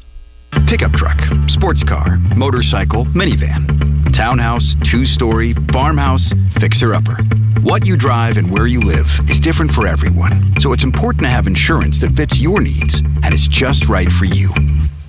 [0.67, 1.17] Pickup truck,
[1.47, 7.17] sports car, motorcycle, minivan, townhouse, two story, farmhouse, fixer upper.
[7.63, 11.29] What you drive and where you live is different for everyone, so it's important to
[11.29, 14.51] have insurance that fits your needs and is just right for you.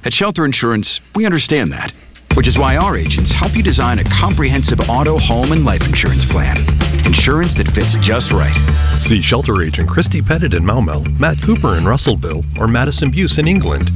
[0.04, 1.92] At Shelter Insurance, we understand that,
[2.36, 6.24] which is why our agents help you design a comprehensive auto, home, and life insurance
[6.30, 6.56] plan.
[7.04, 8.54] Insurance that fits just right.
[9.08, 13.48] See Shelter Agent Christy Pettit in Maumelle, Matt Cooper in Russellville, or Madison Buse in
[13.48, 13.90] England.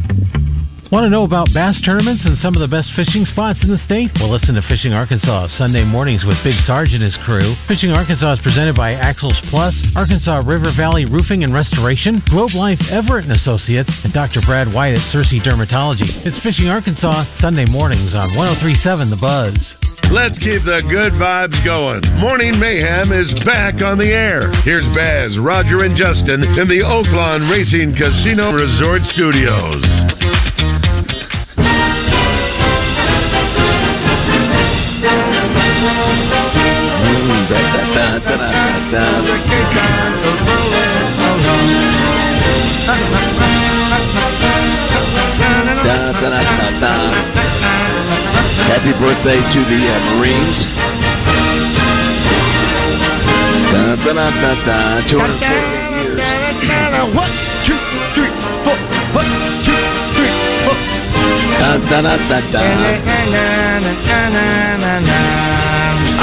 [0.92, 3.82] Want to know about bass tournaments and some of the best fishing spots in the
[3.90, 4.06] state?
[4.22, 7.58] Well, listen to Fishing Arkansas Sunday mornings with Big Sarge and his crew.
[7.66, 12.78] Fishing Arkansas is presented by Axles Plus, Arkansas River Valley Roofing and Restoration, Globe Life
[12.86, 14.38] Everett and Associates, and Dr.
[14.46, 16.06] Brad White at Searcy Dermatology.
[16.22, 19.58] It's Fishing Arkansas Sunday mornings on 1037 The Buzz.
[20.14, 22.06] Let's keep the good vibes going.
[22.22, 24.54] Morning Mayhem is back on the air.
[24.62, 29.82] Here's Baz, Roger, and Justin in the Oaklawn Racing Casino Resort Studios.
[48.66, 50.58] Happy birthday to the uh, Marines.
[53.72, 54.78] Da, da, da, da, da,
[55.08, 55.46] 248
[56.02, 56.20] years.
[57.14, 57.34] One,
[57.66, 57.78] two,
[58.14, 58.32] three,
[58.64, 58.78] four.
[59.14, 59.30] One,
[59.64, 59.80] two,
[60.16, 60.32] three,
[60.64, 60.76] four.
[61.58, 61.84] Da,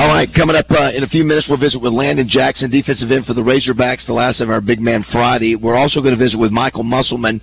[0.04, 3.10] All right, coming up uh, in a few minutes, we'll visit with Landon Jackson, defensive
[3.10, 5.56] end for the Razorbacks, the last of our Big Man Friday.
[5.56, 7.40] We're also going to visit with Michael Musselman,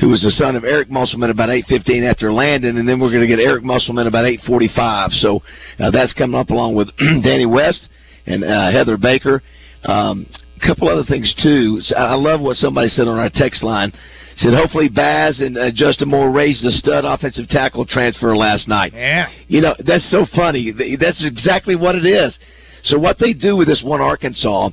[0.00, 3.20] who was the son of Eric Musselman, about 8.15 after Landon, and then we're going
[3.20, 5.20] to get Eric Musselman about 8.45.
[5.20, 5.40] So
[5.78, 6.88] uh, that's coming up along with
[7.22, 7.88] Danny West
[8.26, 9.40] and uh, Heather Baker.
[9.84, 10.26] Um,
[10.60, 11.80] a couple other things, too.
[11.96, 13.92] I love what somebody said on our text line
[14.40, 18.92] said hopefully Baz and uh, Justin Moore raised the stud offensive tackle transfer last night.
[18.94, 19.28] Yeah.
[19.48, 20.72] You know, that's so funny.
[20.98, 22.36] That's exactly what it is.
[22.84, 24.70] So what they do with this one Arkansas,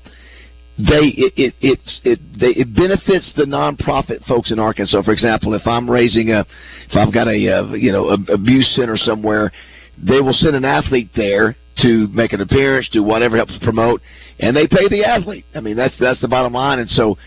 [0.78, 5.02] they it it it it, they, it benefits the nonprofit folks in Arkansas.
[5.02, 6.46] For example, if I'm raising a,
[6.90, 9.52] if I've got a uh, you know a, abuse center somewhere,
[9.98, 14.02] they will send an athlete there to make an appearance, do whatever helps promote,
[14.40, 15.46] and they pay the athlete.
[15.54, 17.18] I mean that's that's the bottom line, and so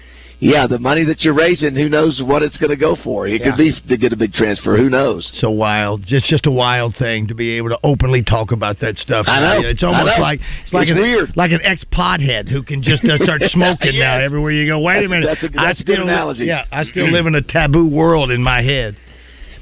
[0.41, 3.27] yeah, the money that you're raising, who knows what it's going to go for?
[3.29, 3.51] It Yeah.
[3.51, 4.77] could be to get a big transfer.
[4.77, 5.31] Who knows?
[5.41, 8.97] So wild, It's just a wild thing to be able to openly talk about that
[8.99, 9.27] stuff.
[9.29, 9.69] I know.
[9.69, 10.23] It's almost know.
[10.23, 11.37] like it's like It's an, weird.
[11.37, 14.79] like an ex pothead who can just uh, start smoking now everywhere you go.
[14.81, 16.45] Wait That's a- minute, that's a- I that's a good still analogy.
[16.47, 18.97] Yeah, I still live in a taboo world in my head.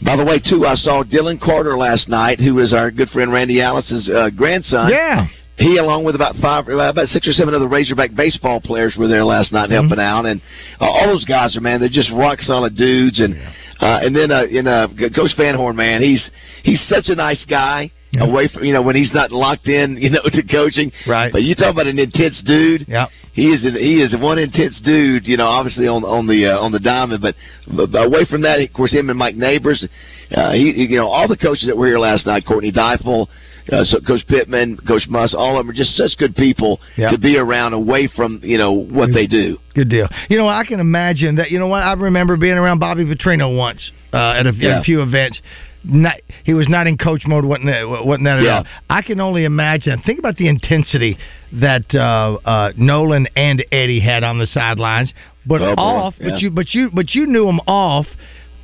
[0.00, 3.32] By the way, too, I saw Dylan Carter last night, who is our good friend
[3.32, 4.90] Randy Allison's uh, grandson.
[4.92, 5.26] Yeah.
[5.58, 9.24] He, along with about five, about six or seven other Razorback baseball players, were there
[9.24, 9.88] last night Mm-hmm.
[9.88, 10.40] helping out, and
[10.80, 13.18] uh, all those guys are man, they're just rock solid dudes.
[13.20, 13.34] And
[13.80, 16.30] uh, and then uh, in uh, Coach Van Horn, man, he's
[16.62, 17.90] he's such a nice guy.
[18.18, 20.90] Away from you know when he's not locked in, you know, to coaching.
[21.06, 21.30] Right.
[21.30, 22.86] But you talk about an intense dude.
[22.88, 23.06] Yeah.
[23.34, 25.26] He is an, he is one intense dude.
[25.26, 27.34] You know, obviously on on the uh, on the diamond, but,
[27.76, 29.86] but away from that, of course, him and Mike Neighbors.
[30.34, 33.28] Uh, he, you know, all the coaches that were here last night, Courtney Deifel,
[33.72, 37.10] uh, so Coach Pittman, Coach Muss, all of them are just such good people Yeah.
[37.10, 39.58] to be around away from you know what they do.
[39.74, 40.08] Good deal.
[40.28, 41.50] You know, I can imagine that.
[41.50, 41.82] You know what?
[41.82, 45.40] I remember being around Bobby Petrino once uh, at, a, at a few events.
[45.84, 48.56] Not, he was not in coach mode, wasn't that, wasn't that at Yeah.
[48.58, 48.64] all?
[48.90, 50.02] I can only imagine.
[50.04, 51.16] Think about the intensity
[51.52, 55.12] that uh, uh, Nolan and Eddie had on the sidelines,
[55.46, 56.14] but Oh, off.
[56.18, 56.30] Yeah.
[56.30, 58.06] But you, but you, but you knew them off,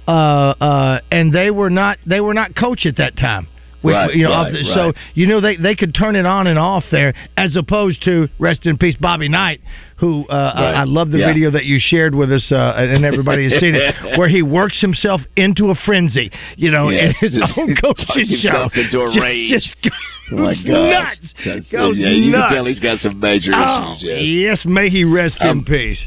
[0.09, 1.99] uh, uh, and they were not.
[2.05, 3.47] They were not coach at that time.
[3.85, 6.47] With- Right, you know, right, the- so you know they they could turn it on
[6.47, 9.61] and off there, as opposed to rest in peace Bobby Knight,
[9.97, 10.75] who uh, I, Right.
[10.81, 11.27] I love the Yeah.
[11.33, 14.81] video that you shared with us, uh, and everybody has seen it, where he works
[14.81, 19.07] himself into a frenzy, you know, Yes, in his just own coach's show, into a
[19.09, 19.51] Just- rage.
[19.53, 19.93] just goes
[20.33, 20.65] Oh my gosh.
[20.65, 22.49] nuts, That's- goes yeah, you nuts.
[22.49, 24.03] can tell he's got some major Oh, issues.
[24.09, 24.25] Yes.
[24.25, 26.01] yes, may he rest in Um, peace.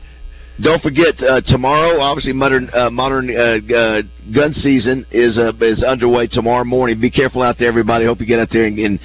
[0.61, 1.99] Don't forget uh, tomorrow.
[2.01, 4.01] Obviously, modern uh, modern uh, uh,
[4.33, 6.99] gun season is uh, is underway tomorrow morning.
[6.99, 8.05] Be careful out there, everybody.
[8.05, 8.99] Hope you get out there and and,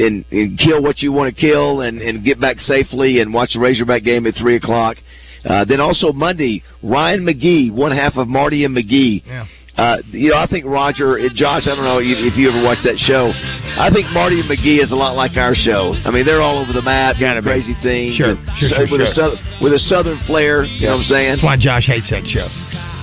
[0.00, 3.50] and, and, kill what you want to kill, and, and get back safely, and watch
[3.52, 4.96] the Razorback game at three o'clock.
[5.44, 9.24] Uh, then also Monday, Ryan McGee, one half of Marty and McGee.
[9.26, 9.46] Yeah.
[9.76, 11.68] Uh, you know, I think Roger, and Josh.
[11.68, 13.28] I don't know if if you ever watched that show.
[13.76, 15.92] I think Marty and McGee is a lot like our show.
[16.04, 19.00] I mean, they're all over the map, doing crazy things, Sure, sure, so- sure, with
[19.04, 19.14] a sure.
[19.14, 20.64] southern with a southern flair.
[20.64, 21.30] You know what I'm saying?
[21.36, 22.48] That's why Josh hates that show.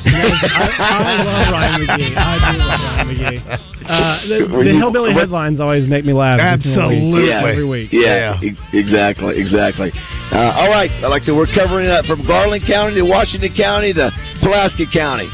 [0.05, 2.17] I love Ryan McGee.
[2.17, 3.69] I do love Ryan McGee.
[3.83, 6.39] Uh, the, the hillbilly headlines always make me laugh.
[6.39, 7.27] Absolutely.
[7.27, 7.45] Yeah.
[7.45, 7.89] Every week.
[7.91, 9.91] Yeah, e- exactly, exactly.
[10.31, 13.93] Uh, all right, like I said, we're covering it from Garland County to Washington County
[13.93, 14.09] to
[14.41, 15.29] Pulaski County.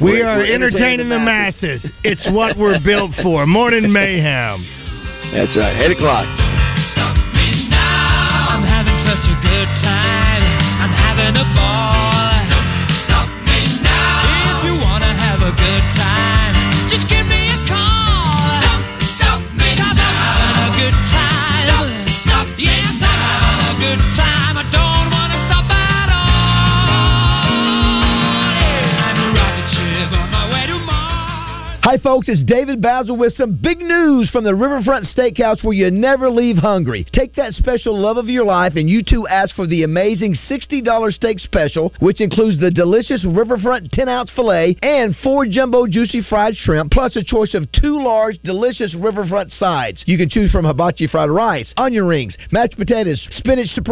[0.00, 1.84] We We're- are we're entertaining the masses.
[2.04, 3.44] It's what we're built for.
[3.46, 4.66] Morning mayhem.
[5.32, 5.76] That's right.
[5.76, 6.24] Eight o'clock.
[6.96, 10.42] I'm having such a good time.
[10.80, 12.32] I'm having a ball.
[13.04, 14.56] Stop me now.
[14.56, 16.39] If you wanna have a good time,
[31.82, 32.28] Hi, folks.
[32.28, 36.58] It's David Bazzel with some big news from the Riverfront Steakhouse where you never leave
[36.58, 37.06] hungry.
[37.10, 41.12] Take that special love of your life and you too ask for the amazing $60
[41.14, 46.54] steak special, which includes the delicious Riverfront 10 ounce filet and four jumbo juicy fried
[46.54, 50.04] shrimp, plus a choice of two large, delicious Riverfront sides.
[50.06, 53.88] You can choose from hibachi fried rice, onion rings, mashed potatoes, spinach supreme